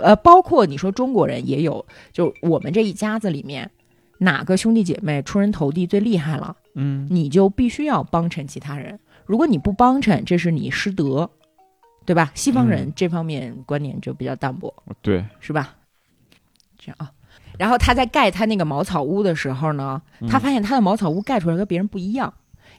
[0.00, 3.70] 呃，包括你说中国人也有，就我们这一家子里面，
[4.18, 8.98] 哪个兄弟姐妹出人头地最厉害了，嗯你就必须要帮衬其他人。
[9.26, 11.30] 如果你不帮衬，这是你失德，
[12.04, 12.32] 对吧？
[12.34, 14.74] 西方人嗯这方面观念就比较淡薄。
[15.00, 15.76] 对，是吧？
[16.78, 17.12] 这样啊。
[17.58, 22.32] 然后他在盖他那个茅草屋的时候呢，他发现他的茅草屋盖出来跟别人不一样，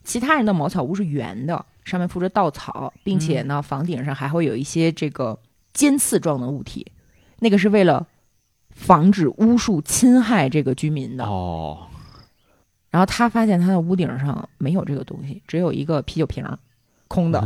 [0.03, 5.39] 其他人的茅草屋是圆的，上面铺着稻草，并且呢，房顶上还会有一些这个
[5.73, 6.91] 尖刺状的物体，
[7.39, 8.07] 那个是为了
[8.71, 11.23] 防止巫术侵害这个居民的。
[11.25, 11.87] 哦，
[12.93, 16.45] 然后他发现他的屋顶上没有这个东西，只有一个啤酒瓶，
[17.07, 17.41] 空的，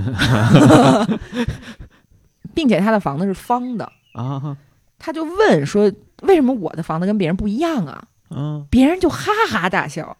[2.53, 3.89] 并且他的房子是方的。
[4.13, 4.57] 啊，
[4.99, 5.89] 他就问说
[6.23, 10.17] ：“为什么我的房子跟别人不一样啊？”嗯别人就哈哈大笑，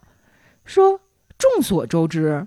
[0.64, 0.98] 说
[1.36, 2.46] ：“众所周知，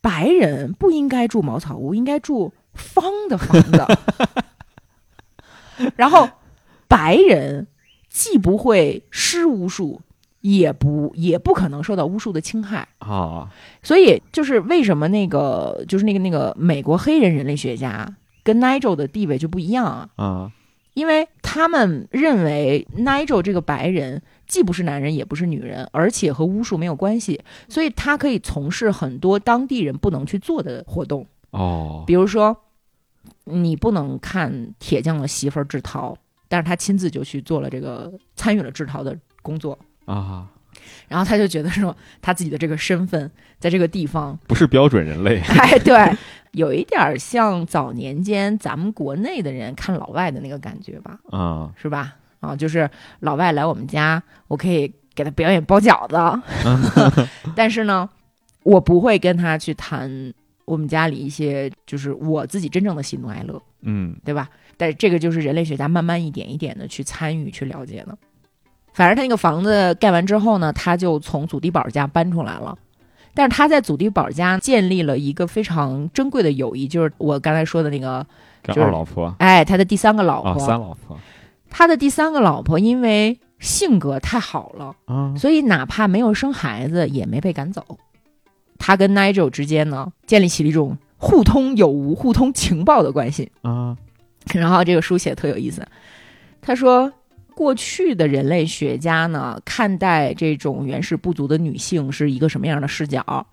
[0.00, 3.84] 白人不应该住茅草屋，应该住方的房子。
[5.96, 6.28] 然后，
[6.86, 7.66] 白人
[8.08, 10.00] 既不会施巫术，
[10.40, 12.86] 也不也不可能受到巫术的侵害。
[12.98, 13.50] 啊，
[13.82, 20.08] 所以，就是为什么那个就是那个那个美国黑人人类学家跟 Nigel 的地位就不一样啊？
[20.16, 20.52] 啊，
[20.94, 31.26] 因为他们认为 Nigel 这个白人既不是男人，也不是女人，而且和巫术没有关系，所以他可以从事很多当地人不能去做的活动。
[31.50, 32.56] 哦，比如说，
[33.44, 36.16] 你不能看铁匠的媳妇儿制陶，
[36.48, 39.78] 但是他亲自就去做了这个，参与了制陶的工作。
[40.04, 40.46] 啊，
[41.08, 45.40] 然后他就觉得说，他自己的这个身份在这个地方，不是标准人类。
[45.58, 45.96] 哎，对，
[46.52, 52.16] 有一点儿像早年间咱们国内的人看老外的那个感觉吧，啊，是吧？
[52.40, 52.88] 啊，就是
[53.20, 58.08] 老外来我们家，我可以给他表演包饺子， 但是呢，
[58.62, 60.32] 我不会跟他去谈
[60.64, 64.48] 我们家里一些就是我自己真正的喜怒哀乐，嗯对吧？
[64.78, 68.16] 但是这个就是人类学家慢慢一点一点的去参与去了解的。
[68.92, 72.76] 反正他那个房子盖完之后呢，他就从祖地宝家搬出来了。
[73.32, 78.26] 但是他在祖地宝家建立了一个非常珍贵的友谊，就是我刚才说的那个，
[78.64, 81.16] 就是二老婆哎，他的第三个老啊，婆，三老婆
[81.70, 87.84] 他的第三个老婆因为性格太好了，啊，所以哪怕没有生孩子，也没被赶走。
[88.78, 93.52] 他跟 Nigel 之间呢，建立起了一种互通有无、互通情报的关系。
[93.62, 93.96] 啊，
[94.52, 95.86] 然后这个书写得特有意思，
[96.60, 97.12] 他说，
[97.50, 103.46] 过去的人类学家呢，看待这种原始部族的女性是一个什么样的视角？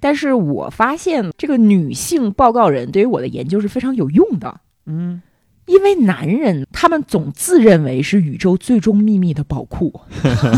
[0.00, 4.60] 但是我发现，这个女性报告人对于我的研究是非常有用的。
[4.86, 5.22] 嗯，
[5.66, 9.98] 因为男人他们总自认为是宇宙最终秘密的宝库，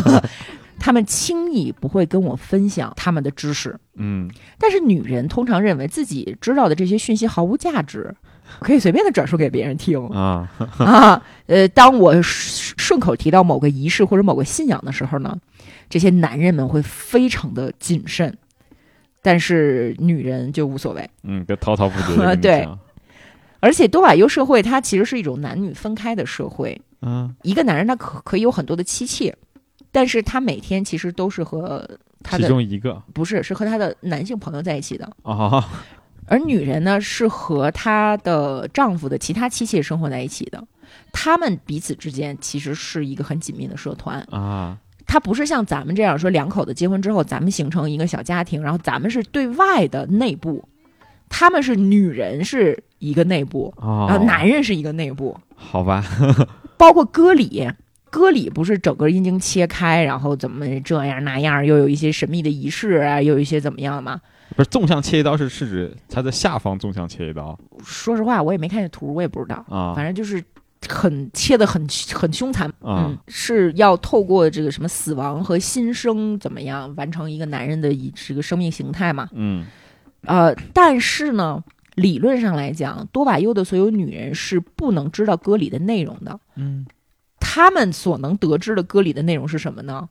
[0.80, 3.78] 他们轻易不会跟我分享他们的知识。
[3.94, 4.28] 嗯，
[4.58, 8.12] 但是女人通常认为自己知道的这些讯息毫无价值，
[8.60, 10.04] 可以随便的转述给别人听。
[10.08, 11.22] 啊， 啊。
[11.46, 15.36] 呃，当我顺顺口提到某个仪式或者某个信仰的时候呢，
[15.88, 18.36] 这些男人们会非常的谨慎，
[19.22, 21.08] 但是女人就无所谓。
[21.22, 22.68] 嗯，就滔滔不绝 对。
[23.60, 29.34] 而且多瓦尤社会它其实是一种男女分开的社会，嗯，一个男人他可可以有很多的妻妾，
[29.90, 31.88] 但是他每天其实都是和
[32.22, 33.02] 他其的中一个。
[33.14, 35.64] 不是是和他的男性朋友在一起的，啊，
[36.26, 40.62] 而女人呢是和她的丈夫的其他妻妾生活在一起的，
[41.12, 44.20] 他们彼此之间其实是一个很紧密的社团。
[44.30, 50.68] 啊，它不是像咱们这样说两口子结婚之后，咱们形成一个小家庭，然后咱们是对外的内部，
[51.28, 55.36] 他们是女人是一个内部，哦，然后男人是一个内部。
[55.54, 56.04] 好吧，
[56.76, 57.70] 包括割礼，
[58.10, 64.20] 割礼不是整个阴茎切开，然后怎么这样那样，又有一些神秘的仪式啊，又有一些怎么样吗？
[64.54, 70.42] 不是纵向切一刀是是指它的下方纵向切一刀说实话，我也没看见图，我也不知道，啊反正就是
[70.88, 71.84] 很切的很
[72.14, 79.28] 很凶残，啊嗯，是要透过这个什么死亡和新生怎么样完成一个男人的一这个生命形态嘛？
[79.32, 79.66] 嗯
[80.22, 81.62] 呃，但是呢，
[81.94, 86.38] 理论上来讲，多瓦优的所有女人是不能知道歌里的内容的。
[86.54, 86.86] 嗯
[87.38, 90.08] 他们所能得知的歌里的内容是什么呢？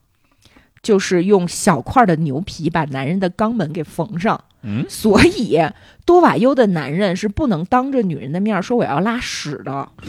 [0.86, 4.40] 就是用小块的牛皮把男人的肛门给缝上。
[4.62, 5.60] 嗯所以
[6.06, 9.90] 多瓦优的男人是不能当着女人的面说我要拉屎的。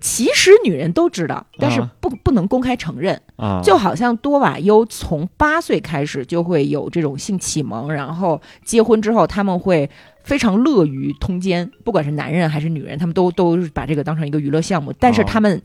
[0.00, 3.20] 其实女人都知道，但是啊不不能公开承认。
[3.36, 9.88] 啊，就好像多瓦优从八岁开始就会有这种性启蒙，然后结婚之后他们会
[10.24, 15.60] 非常乐于通奸，不管是男人还是女人，他们都都把这个当成一个娱乐项目，但是哦他们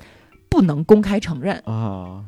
[0.50, 1.56] 不能公开承认。
[1.66, 2.24] 啊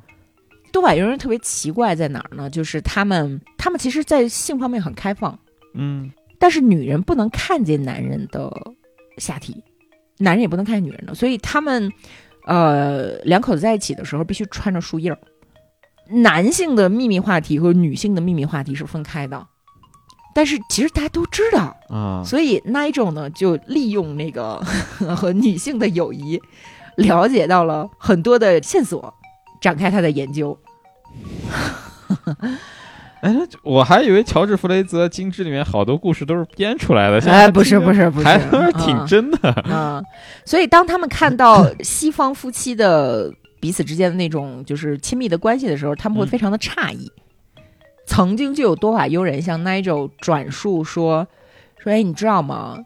[0.71, 2.47] 多瓦优人特别奇怪在哪儿呢？
[2.47, 5.37] 就是他们他们其实，在性方面很开放，
[5.73, 8.51] 嗯但是女人不能看见男人的
[9.17, 9.63] 下体，
[10.19, 11.91] 男人也不能看见女人的，所以他们
[12.45, 15.17] 呃两口子在一起的时候必须穿着树叶儿。
[16.11, 19.47] 男性的秘密话题和女性的秘密话题是分开的，
[20.39, 24.55] 但是其实大家都知道，啊所以 Nigel 呢就利用那个
[25.17, 26.39] 和女性的友谊，
[26.95, 29.13] 了解到了很多的线索，
[29.59, 30.57] 展开他的研究。
[33.19, 39.49] 哎，我还以为乔治·弗雷泽《金枝》里面好多故事都是编出来的，现在哎，不是不是不是，还都是挺啊真的。
[39.49, 40.01] 啊、
[40.45, 43.29] 所以当他们看到西方夫妻的
[43.59, 47.11] 彼此之间的那种就是亲密的关系的时候，他们会嗯非常的诧异。
[48.09, 51.27] 曾经就有多瓦悠人向 Nigel 转述说
[51.77, 52.79] 说，哎，你知道吗？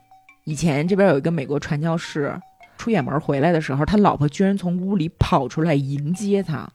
[0.43, 2.38] 以前这边有一个美国传教士
[2.78, 6.67] 出远门回来的时候，他老婆居然从屋里跑出来迎接他。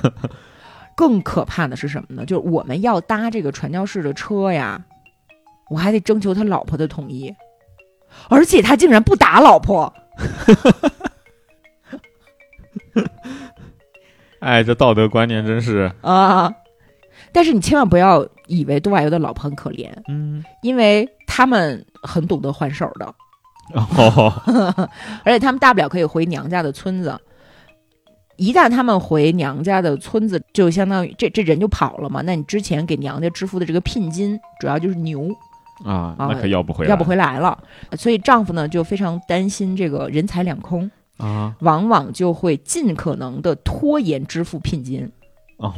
[0.94, 2.26] 更可怕的是什么呢？
[2.26, 4.84] 就是我们要搭这个传教士的车呀，
[5.70, 7.34] 我还得征求他老婆的同意，
[8.28, 9.94] 而且他竟然不打老婆。
[14.40, 16.52] 哎，这道德观念真是，啊！
[17.36, 23.14] 但是你千万不要以为多瓦尤的老婆很可怜，嗯因为他们很懂得还手的。
[23.74, 24.32] 哦，
[25.22, 27.14] 而且他们大不了可以回娘家的村子。
[28.36, 32.22] 一旦他们回娘家的村子，就相当于这这人就跑了嘛。
[32.22, 35.28] 那你之前给娘家支付的这个聘金，主要就是牛，
[35.84, 37.58] 啊，啊那可要不回来，要不回来了。
[37.98, 45.12] 所以丈夫呢就非常担心这个人财两空，啊，往往就会尽可能的拖延支付聘金。
[45.58, 45.74] 哦，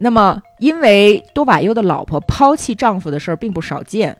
[0.00, 4.16] 那么，因为多瓦尤的老婆抛弃丈夫的事儿并不少见，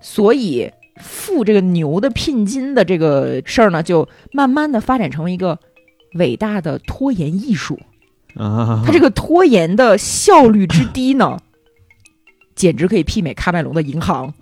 [0.00, 5.58] 所以付这个牛的聘金的这个事儿呢，就慢慢的发展成为一个
[6.14, 7.78] 伟大的拖延艺术。
[8.36, 11.38] 啊，他这个拖延的效率之低呢，
[12.54, 14.32] 简直可以媲美喀麦隆的银行。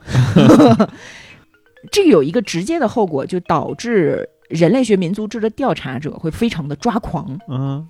[1.90, 7.36] 这个有一个直接的后果，就导致人类学民族志的调查者会非常的抓狂。
[7.48, 7.88] 嗯，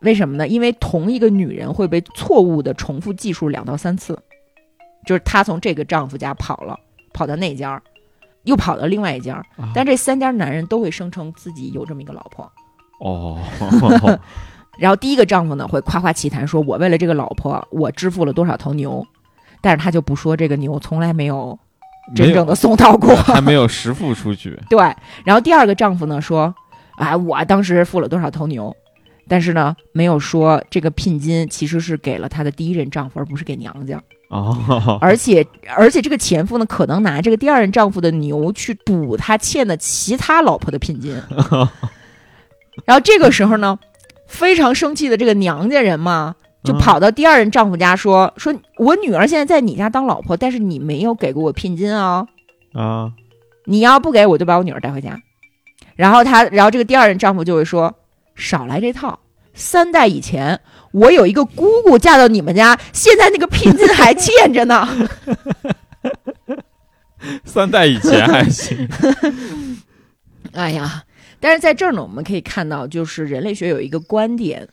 [0.00, 0.46] 为什么呢？
[0.46, 4.18] 因为同一个女人会被错误的重复计数两到三次，
[5.06, 6.78] 就是她从这个丈夫家跑了，
[7.12, 7.82] 跑到那家儿，
[8.44, 9.42] 又跑到另外一家
[9.74, 12.50] 但这三家男人都会声称自己有这么一个老婆。
[13.00, 13.38] 哦，
[14.78, 19.04] 然后第一个丈夫呢会夸夸其谈说：“我为了这个老婆，我支付了多少头牛。”
[19.62, 21.58] 但是他就不说这个牛从来没有
[22.14, 23.16] 真正的送到过。
[23.34, 24.78] 还没有实付出去， 对，
[25.24, 26.54] 然后第二个丈夫呢说
[26.98, 28.74] ：“哎，我当时付了多少头牛，
[29.28, 34.02] 但是呢没有说这个聘金其实是给了她的第一任丈夫，而不是给娘家。
[34.28, 35.46] 哦，而且
[35.76, 41.14] 而且这个前夫呢可能拿这个第二任丈夫的牛去补他欠的其他老婆的聘金。
[42.84, 43.78] 然后这个时候呢，
[44.26, 52.26] 非常生气的这个娘家人嘛，就嗯跑到第二任丈夫家说：“说我女儿现在在你家当老婆，但是你没有给过我聘金啊、
[52.74, 53.12] 啊，
[53.64, 55.18] 你要不给我就把我女儿带回家。
[55.94, 57.94] 然后他，然后这个第二任丈夫就会说
[58.36, 59.18] ：“少来这套，
[59.54, 60.60] 三代以前
[60.92, 64.86] 我有一个姑姑嫁到你们家，现在那个聘金还欠着呢。
[67.44, 68.88] 三代以前还行，”
[70.52, 71.02] 哎呀，
[71.40, 74.68] 但是在这儿呢，我们可以看到，就是人类学有一个观点，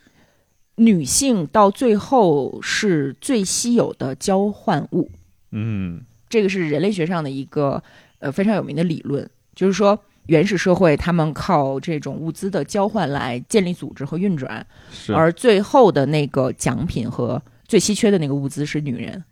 [0.76, 5.10] 女性到最后是最稀有的交换物。
[5.50, 7.82] 嗯，这个是人类学上的一个
[8.18, 14.66] 呃非常有名的理论，就是说原始社会他们靠这种物资的交换来建立组织和运转，
[15.14, 19.24] 而最后的那个奖品和最稀缺的那个物资是女人。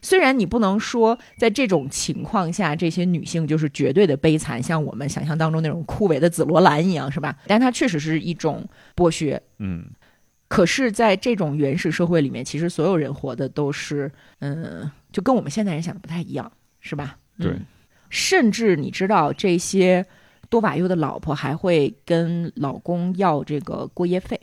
[0.00, 7.36] 虽然你不能说在这种情况下，这些女性就是绝对的悲惨，像我们想象当中那种枯萎的紫罗兰一样，是吧？
[7.48, 8.64] 但它确实是一种
[8.94, 9.42] 剥削。
[9.58, 9.84] 嗯，
[10.46, 17.16] 可是，在这种原始社会里面，其实所有人活的都是，嗯，就跟我们现代人想的不太一样，是吧？
[17.36, 17.66] 对嗯
[18.10, 20.04] 甚至你知道，这些
[20.48, 24.40] 多瓦尤的老婆还会跟老公要这个过夜费，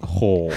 [0.00, 0.52] 嚯，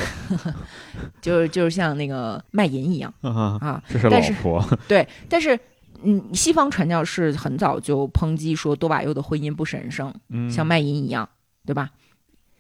[1.21, 3.83] 就是就是像那个卖淫一样啊，啊。
[3.87, 5.59] 这是老婆，对，但是。
[6.03, 11.27] 嗯，西方传教士很早就抨击说多瓦尤的婚姻不神圣，嗯，像卖淫一样，
[11.65, 11.89] 对吧？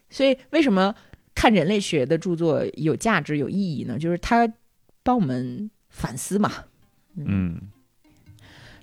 [0.09, 0.95] 所以为什么
[1.35, 3.99] 看人类学的著作有价值、有意义呢？
[3.99, 4.51] 就是它
[5.03, 6.51] 帮我们反思嘛，
[7.15, 7.61] 嗯，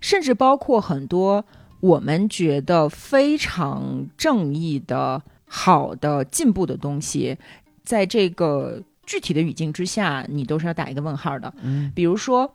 [0.05, 1.43] 甚至包括很多
[1.81, 7.39] 我们觉得非常正义的、好的、进步的东西，
[7.83, 11.51] 在这个具体的语境之下，你都是要打一个问号的。
[11.63, 12.55] 嗯，比如说，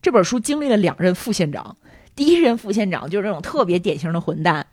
[0.00, 1.76] 这本书经历了两任副县长，
[2.14, 4.64] 第一任副县长就是那种特别典型的混蛋，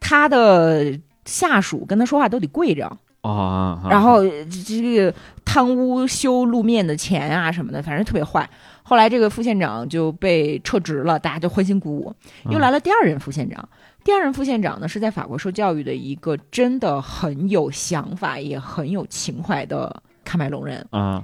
[0.00, 5.14] 他的下属跟他说话都得跪着，啊，然后这个
[5.44, 8.50] 贪污修路面的钱啊什么的，反正特别坏。
[8.88, 12.10] 后来这个副县长就被撤职了，大家就欢欣鼓舞。
[12.48, 13.68] 又来了第二任副县长，
[14.02, 21.22] 第二任副县长呢是在法国受教育的一个真的很有想法也很有情怀的喀麦隆人，啊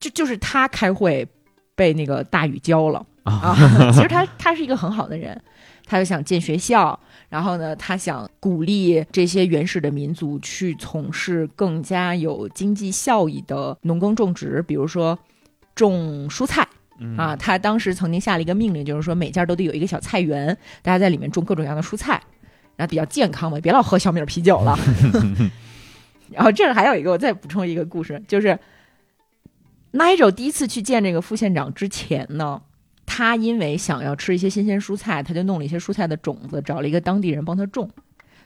[0.00, 1.28] 就就是他开会
[1.74, 3.54] 被那个大雨浇了啊。
[3.92, 5.38] 其实他他是一个很好的人，
[5.84, 6.98] 他就想建学校，
[7.28, 15.18] 然后呢，他想鼓励这些原始的民族去从事更加有经济效益的农耕种植，比如说
[15.74, 16.66] 种蔬菜。
[17.02, 22.22] 嗯啊，他当时曾经下了一个命令，就是说每家都得有一个小菜园，大家在里面种各种各样的蔬菜，
[22.76, 24.78] 然后比较健康嘛，别老喝小米啤酒了。
[26.30, 28.58] 然后这儿还有一个，我再补充一个故事，就是
[29.92, 32.62] Nigel 第一次去见这个副县长之前呢，
[33.04, 37.90] 他因为想要吃一些新鲜蔬菜，他就弄了一些蔬菜的种子，找了一个当地人帮他种。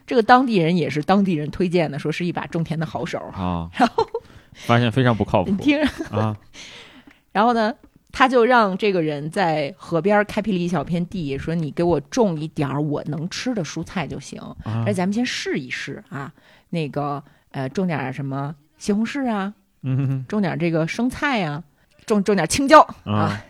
[0.05, 3.19] 这个当地人也是当地人推荐的，说是一把种田的好手。
[3.33, 4.05] 啊，然后
[4.53, 6.37] 发现非常不靠谱你听着，啊，
[7.31, 7.73] 然后呢，
[8.11, 14.39] 他就让这个人在河边开辟了一小片地，说你给我种一点儿我能吃的蔬菜就行。
[14.63, 16.33] 啊而咱们先试一试啊，
[16.69, 19.53] 那个呃，种点儿什么西红柿啊，
[19.83, 21.63] 嗯种点儿这个生菜呀、
[22.05, 23.45] 种种点青椒啊啊。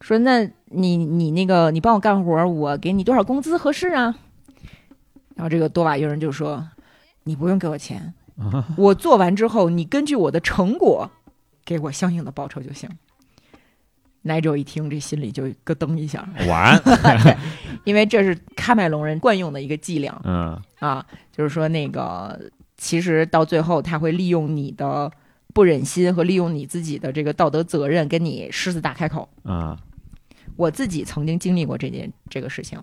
[0.00, 4.14] 说那你你那个你帮我干活，我给你多少工资合适啊？
[5.34, 6.68] 然后这个多瓦尤人就说，
[7.24, 8.12] 你不用给我钱，
[8.76, 11.10] 我做完之后，你根据我的成果
[11.64, 12.88] 给我相应的报酬就行。
[14.26, 16.80] 奈州一听，这心里就咯噔一下， 完，
[17.84, 20.60] 因为这是喀麦隆人惯用的一个伎俩嗯。
[20.80, 22.38] 啊，就是说那个
[22.76, 25.10] 其实到最后他会利用你的
[25.52, 29.28] 不忍心和利用你自己的这个道德责任跟你狮子大开口。
[29.44, 29.78] 啊
[30.56, 32.78] 我自己曾经经历过这件这个事情，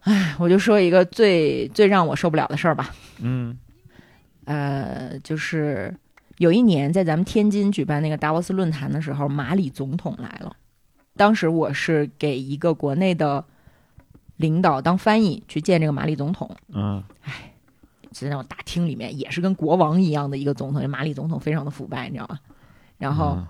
[0.00, 3.56] 哎，我就说一个最最让我受不了的事儿吧，嗯。
[4.44, 5.94] 呃，就是
[6.42, 10.56] 有一年在咱们天津举办那个达沃斯论坛的时候，马里总统来了。
[11.16, 13.44] 当时我是给一个国内的
[14.38, 17.52] 领导当翻译去见这个马里总统，嗯哎
[18.10, 20.90] 在那种大厅里面，也是跟国王一样的一个总统。
[20.90, 22.40] 马里总统非常的腐败，你知道吧？
[22.98, 23.46] 然后嗯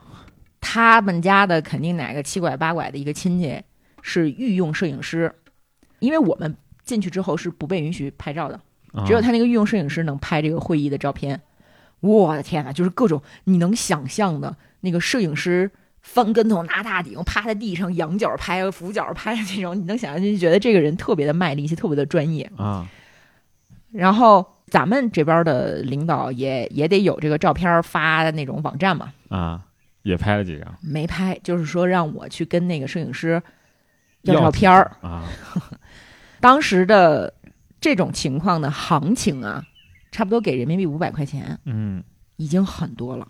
[0.61, 3.59] 他们家的肯定哪个七拐八拐的一个亲戚
[4.03, 5.35] 是御用摄影师，
[5.99, 6.55] 因为我们
[6.85, 8.61] 进去之后是不被允许拍照的。
[8.93, 11.41] 啊只有他那个御用摄影师能拍这个会议的照片。
[12.03, 15.71] 我的天呐，就是各种你能想象的那个摄影师
[16.03, 22.51] 翻跟头、拿大顶、趴在地上、仰角拍、俯角拍的这种，你能想象就觉得这个人特别的卖力气， 特别的专业。
[22.57, 22.87] 啊
[23.93, 29.61] 然后咱们这边的领导也也得有这个照片发的那种网站嘛，啊，
[30.03, 33.43] 也拍了几张没拍，就是说让我去跟那个摄影师
[34.23, 34.97] 要要照片儿。
[35.03, 35.29] 啊
[36.41, 37.35] 当时的
[37.81, 39.63] 这种情况的行情啊，
[40.13, 41.59] 差不多给人民币五百块钱。
[41.65, 42.05] 嗯
[42.37, 43.27] 已经很多了。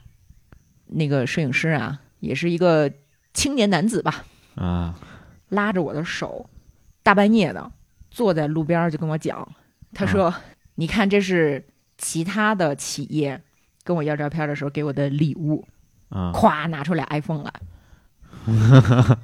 [0.87, 2.93] 那个摄影师啊，也是一个
[3.33, 4.95] 青年男子吧，啊
[5.49, 6.49] 拉着我的手，
[7.03, 7.73] 大半夜的
[8.11, 9.47] 坐在路边儿就跟我讲，
[9.95, 10.35] 他说
[10.77, 11.67] ：“你看，这是
[11.99, 13.43] 其他的企业
[13.85, 15.67] 跟我要照片的时候给我的礼物。”
[16.09, 17.53] 啊咵，拿出俩 iPhone 来。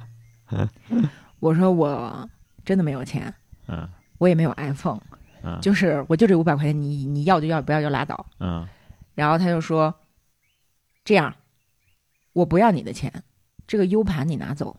[1.40, 2.28] 我说我
[2.64, 3.32] 真的没有钱，
[3.68, 5.00] 嗯我也没有 iPhone，
[5.42, 8.26] 嗯就是我就这五百块钱，你你要就要，不要就拉倒。
[8.40, 8.66] 嗯
[9.14, 9.94] 然后他就说
[11.04, 11.34] ：“这样，
[12.32, 13.12] 我不要你的钱，
[13.66, 14.76] 这个 U 盘你拿走。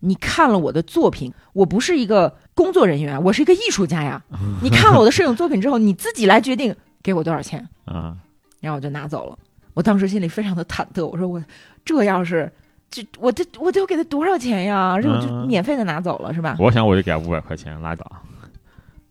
[0.00, 4.20] 你看了我的作品，我不是一个工作人员，我是一个艺术家呀。
[4.60, 7.68] 你看了我的摄影作品之后，你自己来决定给我多少钱。
[7.84, 8.16] 啊
[8.60, 9.38] 然后我就拿走了。
[9.74, 11.42] 我当时心里非常的忐忑，我说我
[11.84, 12.50] 这要是
[12.90, 15.00] 这我这我得给他多少钱呀？
[15.00, 16.56] 这我就嗯免费的拿走了是吧？
[16.58, 18.04] 我想我就给他五百块钱拉倒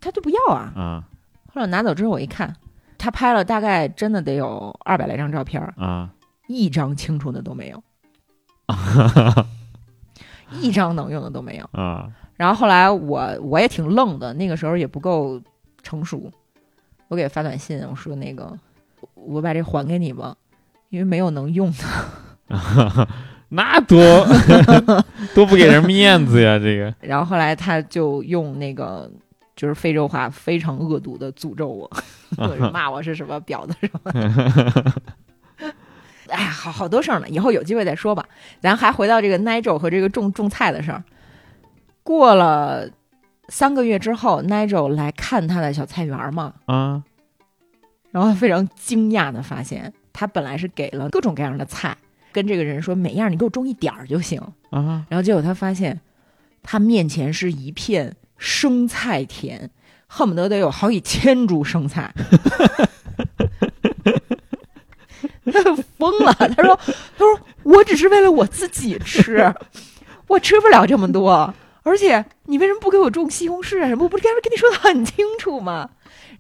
[0.02, 0.74] 他就不要啊。
[0.76, 1.04] 啊
[1.54, 2.54] 后来我拿走之后，我一看，
[2.98, 6.10] 他拍了大概真的得有二百来张照片儿，啊
[6.48, 7.84] 一张清楚的都没有，
[10.62, 11.70] 一张能用的都没有。
[11.72, 15.40] 啊然后后来我我也挺愣的，那个时候也不够
[15.84, 16.32] 成熟，
[17.08, 18.52] 我给他发短信，我说那个
[19.14, 20.36] 我把这还给你吧，
[20.90, 23.08] 因为没有能用的。
[23.50, 24.26] 那多
[25.36, 26.58] 多不给人面子呀！
[26.58, 29.12] 这个然后后来他就用那个
[29.62, 31.88] 就是非洲话非常恶毒的诅咒我，
[32.74, 34.12] 骂我是什么婊子什么。
[36.30, 38.26] 哎呀，好好多事儿呢，以后有机会再说吧。
[38.60, 41.04] 咱还回到这个 Nigel 和这个种种菜的事儿。
[42.02, 42.90] 过了
[43.50, 47.04] 三个月之后，Nigel 来看他的小菜园嘛，啊
[48.10, 51.96] 然后非常惊讶的发现，他本来是给了各种各样的菜，
[52.32, 54.42] 跟这个人说每样你给我种一点儿就行。
[54.72, 56.02] 啊然后结果他发现，
[56.64, 59.70] 他面前是一片生菜田，
[60.08, 62.12] 恨不得得有好几千株生菜。
[65.46, 66.76] 他疯了，他说
[67.18, 69.54] ：“他说我只是为了我自己吃，
[70.26, 71.54] 我吃不了这么多，
[71.84, 73.88] 而且你为什么不给我种西红柿啊？
[73.88, 74.04] 什么？
[74.06, 75.92] 我不是刚才跟你说的很清楚吗？”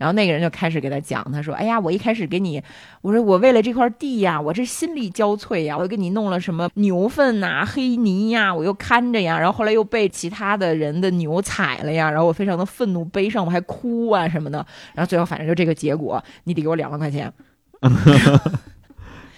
[0.01, 2.59] 然后那个人就开始给他讲，他说：“哎呀，我一开始给你，
[3.03, 14.65] 我说我为了这块地呀，我这心力交瘁呀，我又给你弄了什么牛粪呐、黑泥呀，我又看着呀，然后后来又被其他的人的牛踩了呀，然后我非常的愤怒、悲伤，我还哭啊什么的，
[14.95, 17.31] 然后最后反正就这个结果，你得给我两万块钱。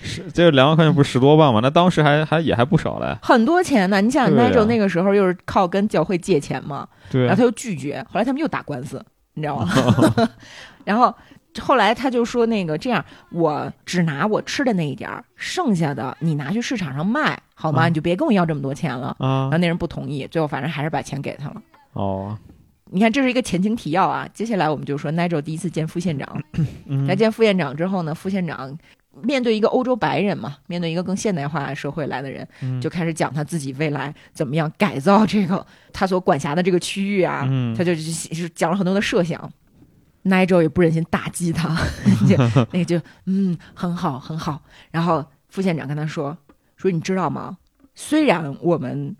[0.05, 1.61] 是这两万块钱不是十多万吗？
[1.63, 3.17] 那当时还还也还不少嘞。
[3.21, 9.01] 很多钱呢，你想对啊 Nigel 那个时候又是靠跟教会借钱嘛，对然后他又拒绝，后来他们又打官司，
[9.33, 9.69] 你知道吗？
[10.85, 11.13] 然后
[11.61, 17.87] 后来他就说那个这样，我只拿我吃的那一点儿，剩下的你拿去市场上卖，好吗？
[17.87, 19.15] 嗯你就别跟我要这么多钱了。
[19.19, 21.61] 啊然后那人不同意，最后反正还是把钱给他了。
[21.93, 22.37] 哦，
[22.91, 24.27] 你看，这是一个前情提要啊。
[24.33, 26.41] 接下来我们就说 Nigel 第一次见副县长，
[26.87, 28.77] 嗯来见副县长之后呢，副县长
[29.21, 39.51] 面对一个欧洲白人嘛，面对一个更现代化社会来的人，嗯就开始讲他自己未来怎么样改造这个他所管辖的这个区域啊，嗯他就就讲了很多的设想。
[40.25, 41.75] Nigel 也不忍心打击他，
[42.25, 42.37] 就
[42.71, 44.63] 那个就嗯很好很好。
[44.89, 46.37] 然后副县长跟他说
[46.77, 47.57] 说你知道吗？
[47.93, 49.15] 虽然我们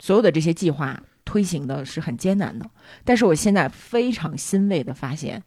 [0.00, 2.68] 所有的这些计划推行的是很艰难的，
[3.04, 5.42] 但是我现在非常欣慰的发现，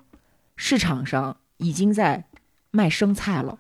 [0.56, 2.26] 市场上已经在
[2.78, 3.58] 卖生菜了，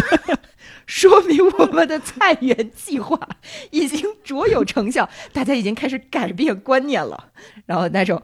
[0.86, 3.28] 说明我们的菜园计划
[3.70, 7.32] 已经卓有成效，大家已经开始改变观念了。
[7.66, 8.22] 然后那种，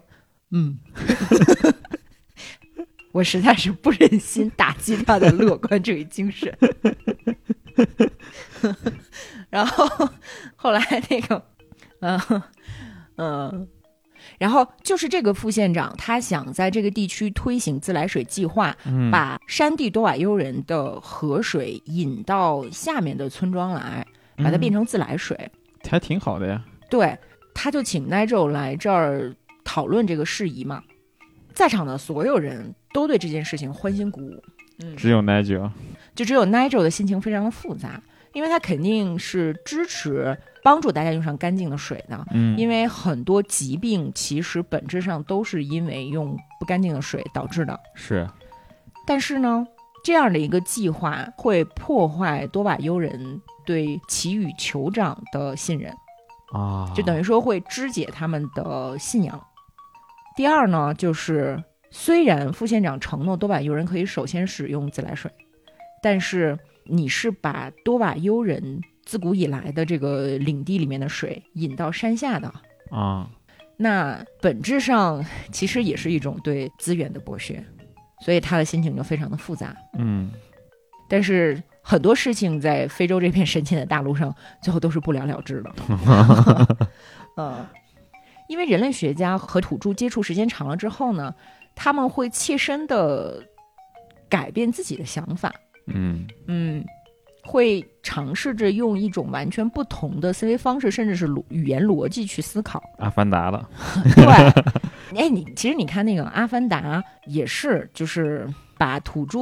[0.53, 0.79] 嗯，
[3.13, 6.57] 我实在是不忍心打击他的乐观主义精神。
[9.51, 9.87] 然后
[10.57, 10.81] 后来
[11.11, 11.47] 那个，
[12.01, 12.19] 嗯
[13.17, 13.69] 嗯，
[14.39, 24.07] 然后就是这个副县长，他想在这个地区推行自来水计划，嗯把山地多瓦尤人的河水引到下面的村庄来，
[24.37, 25.51] 把它变成自来水。
[25.89, 26.63] 还挺好的呀。
[26.91, 27.17] 对，
[27.55, 29.35] 他就请 Nigel 来这儿
[29.65, 30.83] 讨论这个事宜嘛。
[31.55, 34.43] 在场的所有人都对这件事情欢欣鼓舞，
[34.81, 35.71] 嗯，只有 Nigel，
[36.15, 38.03] 就只有 Nigel 的心情非常的复杂，
[38.37, 47.81] 因为他肯定是支持帮助大家用上干净的水的，嗯，因为很多疾病其实本质上都是因为用不干净的水导致的。
[47.95, 48.29] 是，
[49.07, 49.67] 但是呢，
[50.05, 55.91] 这样的一个计划会破坏多瓦尤人对祈雨酋长的信任，
[56.53, 59.43] 啊，就等于说会肢解他们的信仰。
[60.37, 65.31] 第二呢，就是虽然副县长承诺多瓦尤人可以首先使用自来水，
[66.03, 66.59] 但是
[66.89, 72.53] 你是把多瓦尤人自古以来的这个领地里面的水引到山下的，
[72.91, 73.29] 啊，
[73.77, 77.65] 那本质上其实也是一种对资源的剥削，
[78.25, 79.77] 所以他的心情就非常的复杂。
[79.99, 80.31] 嗯，
[81.09, 85.75] 但是很多事情在非洲这片神奇的大陆上，最后都是不了了之的。
[87.37, 87.67] 嗯，
[88.49, 91.35] 因为人类学家和土著接触时间长了之后呢，
[91.75, 93.41] 他们会切身的
[94.29, 95.55] 改变自己的想法。
[95.87, 96.85] 嗯，嗯，
[97.43, 102.83] 会尝试着用一种完全不同的思维方式，甚至是逻语言逻辑去思考。
[102.99, 103.69] 阿凡达了，
[104.15, 104.25] 对，
[105.17, 108.47] 哎，你其实你看那个《阿凡达》也是，就是
[108.77, 109.39] 把土著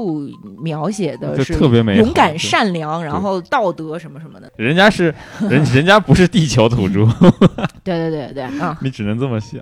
[0.63, 4.53] 描写的就是特别美勇敢、善良，然后道德什么什么的。
[4.57, 7.07] 人家是人，人家不是地球土著，
[7.83, 8.79] 对对对对啊！
[8.83, 9.61] 你只能这么想。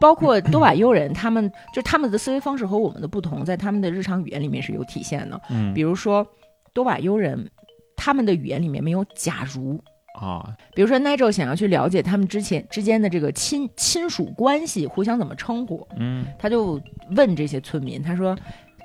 [0.00, 5.40] 包括多瓦尤人，他们就他们的思维方式和我们的不同，在他们的日常语言里面是有体现的。
[5.50, 6.26] 嗯比如说，
[6.72, 7.50] 多瓦尤人
[7.96, 9.82] 他们的语言里面没有“假如”，
[10.20, 16.80] 啊，比如说 Nigel 想要去了解他们之前之间的这个亲亲属关系，互相怎么称呼，嗯，他就
[17.16, 18.36] 问这些村民，他说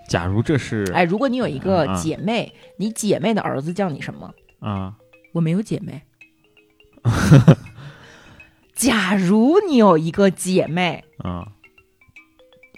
[0.10, 4.95] 假如这是：“哎，如果你有一个姐妹，你姐妹的儿子叫你什么？”啊，
[5.31, 6.02] 我没有姐妹。
[8.84, 11.48] 假如你有一个姐妹，啊，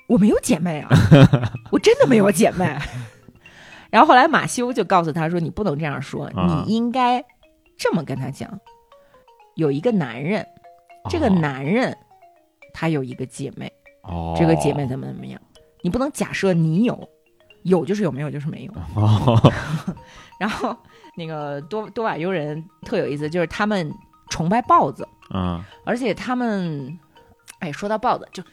[0.07, 0.89] 我没有姐妹啊，
[1.73, 2.77] 我真的没有姐妹。
[3.89, 7.23] 然后后来马修就告诉他说：“你不能这样说，啊你应该
[7.75, 8.59] 这么跟他讲。
[9.55, 10.45] 有一个男人，
[11.09, 11.97] 这个哦男人
[12.71, 13.71] 他有一个姐妹，
[14.03, 15.41] 哦，这个姐妹怎么怎么样，
[15.81, 17.09] 你不能假设你有，
[17.63, 18.73] 有就是有，没有就是没有。
[18.95, 19.51] 哦，
[20.39, 20.77] 然后
[21.17, 23.91] 那个多多瓦尤人特有意思，就是他们
[24.29, 26.99] 崇拜豹子，嗯而且他们，
[27.59, 28.43] 哎，说到豹子，就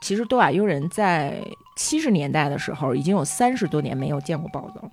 [0.00, 1.42] 其实多瓦尤人在
[1.76, 4.90] 七十年代的时候，已经有三十多年没有见过豹子了，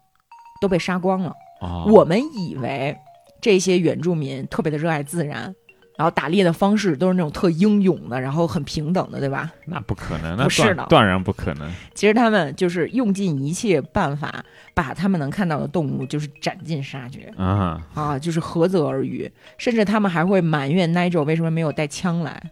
[0.61, 1.33] 都被杀光了。
[1.61, 2.97] 哦，我们以为
[3.41, 5.53] 这些原住民特别的热爱自然，
[5.97, 9.51] 然后打猎的方式都是那种特英勇的，然后很平等的，对吧？
[9.65, 11.71] 那不可能，那不是的断断然不可能。
[11.93, 14.43] 其实他们就是用尽一切办法，
[14.73, 22.51] 把他们能看到的动物就是斩尽杀绝啊，啊，就是涸泽而渔，甚至他们还会埋怨 Nigel 为什么没有带枪来，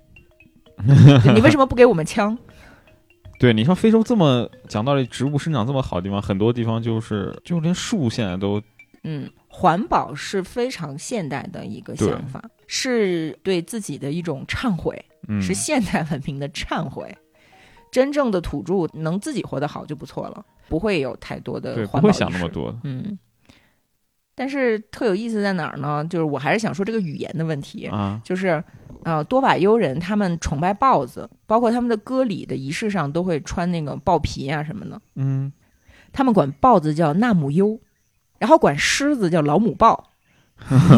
[1.36, 2.38] 你为什么不给我们枪？
[3.40, 8.62] 对，你像非洲这么讲道理，植物生长这么好的地方，很多地方就是就连树现在都
[9.04, 17.16] 嗯，环保是非常现代的一个想法，是对自己的一种忏悔，嗯是现代文明的忏悔。
[17.92, 22.76] 真正的土著能自己活得好就不错了，不会有太多的对，不环保会想意识那么多。
[22.84, 23.20] 嗯，
[24.34, 26.04] 但是特有意思在哪儿呢？
[26.06, 28.64] 就是我还是想说这个语言的问题，啊，就是
[29.04, 35.00] 呃，多瓦尤人他们崇拜豹子，包括他们的歌礼的仪式上都会穿那个豹皮啊什么的。
[35.14, 35.54] 嗯，
[36.12, 37.80] 他们管豹子叫纳姆优，
[38.44, 40.10] 然后管狮子叫老母豹，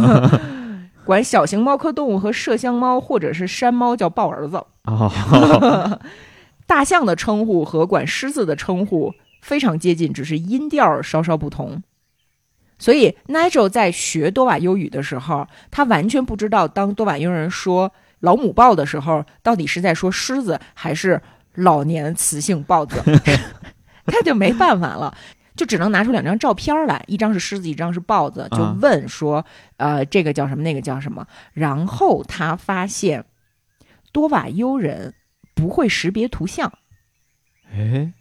[1.05, 4.57] 管小型猫科动物和麝香猫或者是山猫叫豹儿子。
[4.85, 5.99] 哦，
[6.65, 9.13] 大象的称呼和管狮子的称呼
[9.43, 11.84] 非常接近，只是音调稍稍不同。
[12.80, 17.91] 所以 Nigel 在学多瓦尤语的时候，他完全不知道当多瓦尤人说
[18.22, 21.22] 老母豹的时候，到底是在说狮子还是
[21.53, 22.99] 老年雌性豹子，
[24.07, 25.15] 他就没办法了。
[25.56, 29.45] 就只能拿出两张照片来，一张是狮子，一张是豹子，就啊问说，
[29.77, 31.27] 呃，这个叫什么，那个叫什么。
[31.53, 33.26] 然后他发现
[34.11, 35.14] 多瓦尤人
[35.53, 36.73] 不会识别图像。
[37.72, 38.14] 哎，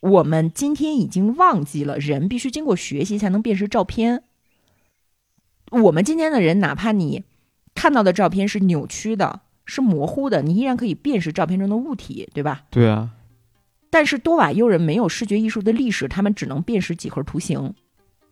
[0.00, 4.24] 我们今天已经忘记了，人必须经过学习才能辨识照片。
[5.70, 7.24] 我们今天的人，哪怕你
[7.74, 12.64] 看到的照片是扭曲的、是模糊的，你依然可以辨识照片中的物体，对吧？
[12.70, 13.10] 对啊，
[13.94, 17.72] 但是多瓦尤人没有视觉艺术的历史，他们只能辨识几何图形。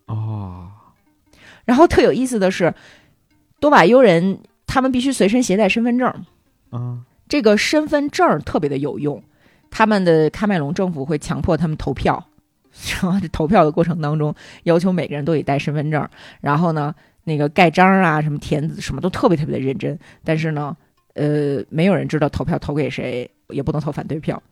[0.07, 0.73] 哦，
[1.65, 2.75] 然后特有意思的是，
[3.61, 6.13] 多瓦尤人他们必须随身携带身份证，
[6.71, 6.99] 啊，
[7.29, 9.23] 这个身份证特别的有用。
[9.71, 12.27] 他们的喀麦隆政府会强迫他们投票，
[13.01, 14.35] 然后这投票的过程当中，
[14.65, 16.05] 要求每个人都得带身份证。
[16.41, 19.97] 然后呢，那个盖章啊，什么填字什么都特别特别的认真。
[20.25, 20.77] 但是呢，
[21.15, 24.43] 呃，没有人知道投票投给谁，也不能投反对票。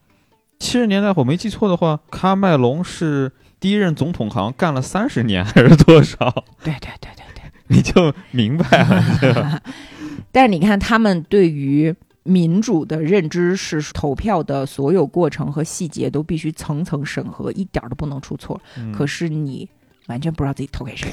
[0.60, 6.30] 七十年代我没记错的话，喀麦隆是第一任总统，好像干了三十年还是多少？
[6.62, 7.42] 对对对对对。
[7.66, 9.62] 你就明白了。
[10.30, 18.60] 但是你看，他们对于民主的认知是投票的所有过程和细节都必须层层审核，一点儿都不能出错。
[18.76, 19.68] 嗯可是你
[20.08, 21.08] 完全不知道自己投给谁，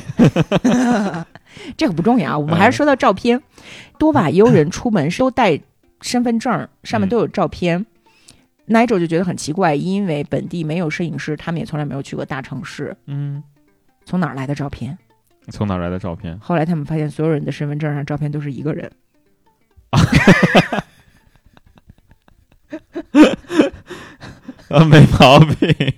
[1.78, 2.38] 这个不重要啊。
[2.38, 3.42] 我们还是说到照片，
[3.98, 5.60] 多瓦尤人出门是都带
[6.02, 7.86] 身份证，上面都有照片。
[8.68, 13.44] Nigel 就觉得很奇怪，因为本地没有摄影师，他们也从来没有去过大城市，嗯，
[14.06, 14.98] 从哪儿来的照片？
[15.50, 16.38] 从哪儿来的照片？
[16.40, 18.92] 后来他们发现，所有人的身份证上照片都是一个人。
[24.70, 25.94] 啊，没毛病。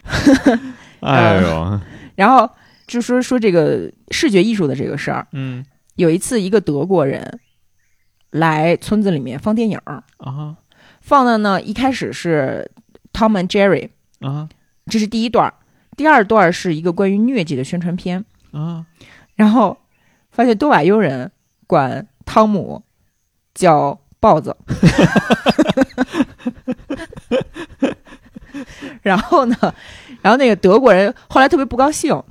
[1.00, 1.80] 哎呦，
[2.14, 2.48] 然后
[2.86, 5.26] 就说说这个视觉艺术的这个事儿。
[5.32, 5.64] 嗯
[5.96, 7.40] 有一次，一个德国人
[8.30, 10.56] 来村子里面放电影儿，啊
[11.12, 12.70] 放的呢一开始是
[13.12, 13.90] Tom and Jerry，
[14.20, 14.48] 啊
[14.86, 15.52] 这是第一段儿，
[15.94, 18.24] 第二段儿是一个关于疟疾的宣传片。
[18.52, 18.86] 啊！
[19.34, 19.76] 然后
[20.30, 21.30] 发现多瓦尤人
[21.66, 22.82] 管汤姆
[23.52, 24.56] 叫豹子，
[29.02, 29.54] 然后呢，
[30.22, 32.22] 然后那个德国人后来特别不高兴，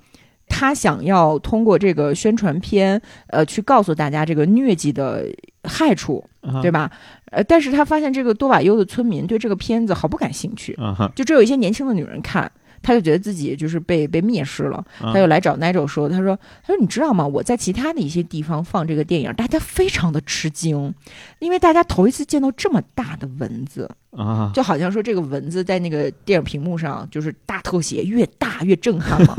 [0.48, 5.28] 他想要通过这个宣传片，呃，去告诉大家这个疟疾的
[5.64, 6.92] 害处，啊对吧？
[7.32, 10.78] 呃，但是他发现这个多瓦尤的村民对这个片子毫不感兴趣，
[11.16, 12.52] 就只有一些年轻的女人看。
[12.84, 15.14] 他就觉得自己就是被被蔑视了，啊。
[15.14, 16.36] 他就来找 Nigel 说：“他说，
[16.66, 17.28] 他说你知道吗？
[17.28, 20.92] 我在其他的一些地方放这个电影，大家非常的吃惊，
[21.38, 29.36] 因为大家头一次见到这么大的蚊子，啊就好像说这个蚊子在那个电影屏幕上就是大特写，越大越震撼嘛。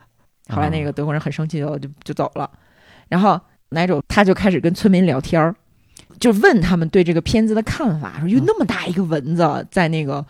[0.52, 2.50] 后来那个德国人很生气就就就走了，
[3.08, 3.40] 然后
[3.70, 5.54] Nigel 他就开始跟村民聊天儿，
[6.22, 10.24] 就问他们对这个片子的看法，说有那么大一个蚊子在那个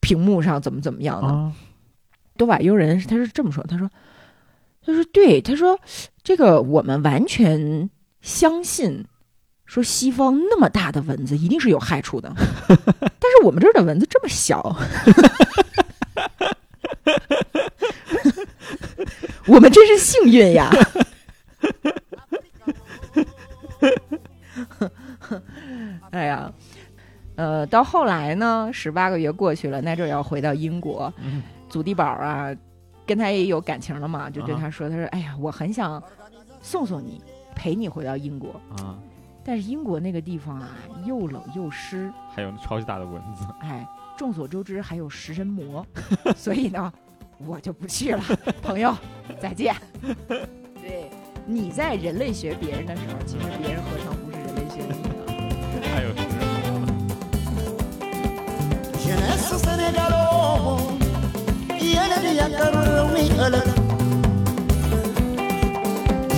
[0.00, 1.28] 屏幕上怎么怎么样的。
[1.28, 1.52] 啊
[2.38, 3.90] 多瓦尤人他是这么说，他说，
[4.84, 5.78] 他说对，他说
[6.22, 7.90] 这个我们完全
[8.22, 9.04] 相信，
[9.66, 12.32] 说西方那么大的蚊子一定是有害处的，
[12.66, 14.62] 但是我们这儿的蚊子这么小，
[19.46, 20.72] 我们真是幸运呀。
[26.10, 26.52] 哎呀，
[27.36, 32.54] 呃，到后来呢，十八个月过去了，奈这要回到英国，嗯祖地宝啊，
[33.04, 36.02] 跟他也有感情了嘛，就对啊他说：“他说，哎呀，我很想
[36.62, 37.20] 送送你，
[37.54, 38.96] 陪你回到英国，啊！
[39.46, 40.68] 但是英国那个地方啊，
[41.04, 43.86] 又冷又湿，还有超级大的蚊子，哎，
[44.16, 45.84] 众所周知还有食人魔，
[46.36, 46.92] 所以呢，
[47.38, 48.22] 我就不去了，
[48.62, 48.96] 朋友，
[49.40, 49.74] 再见。
[50.80, 51.10] 对，
[51.44, 54.14] 你在人类学别人的时候，其实别人何尝
[54.74, 55.84] 不是人类学你呢？
[55.94, 56.42] 还有食人
[56.80, 56.82] 魔。
[59.04, 60.24] Jeunesse sénégalo,
[61.78, 62.74] yéné yakar
[63.12, 63.68] mi ëlëk.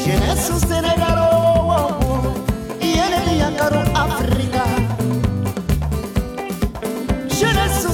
[0.05, 1.31] Jeunesse sénégalo,
[2.81, 4.65] yéné yakar Afrika.
[7.39, 7.89] Jeunesse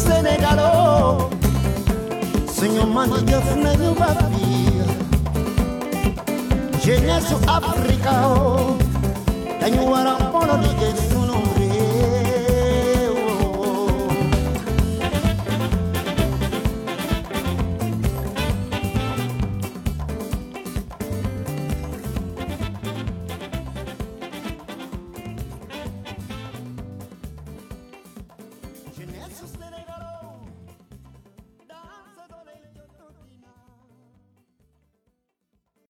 [9.63, 11.12] and you want a wanna be.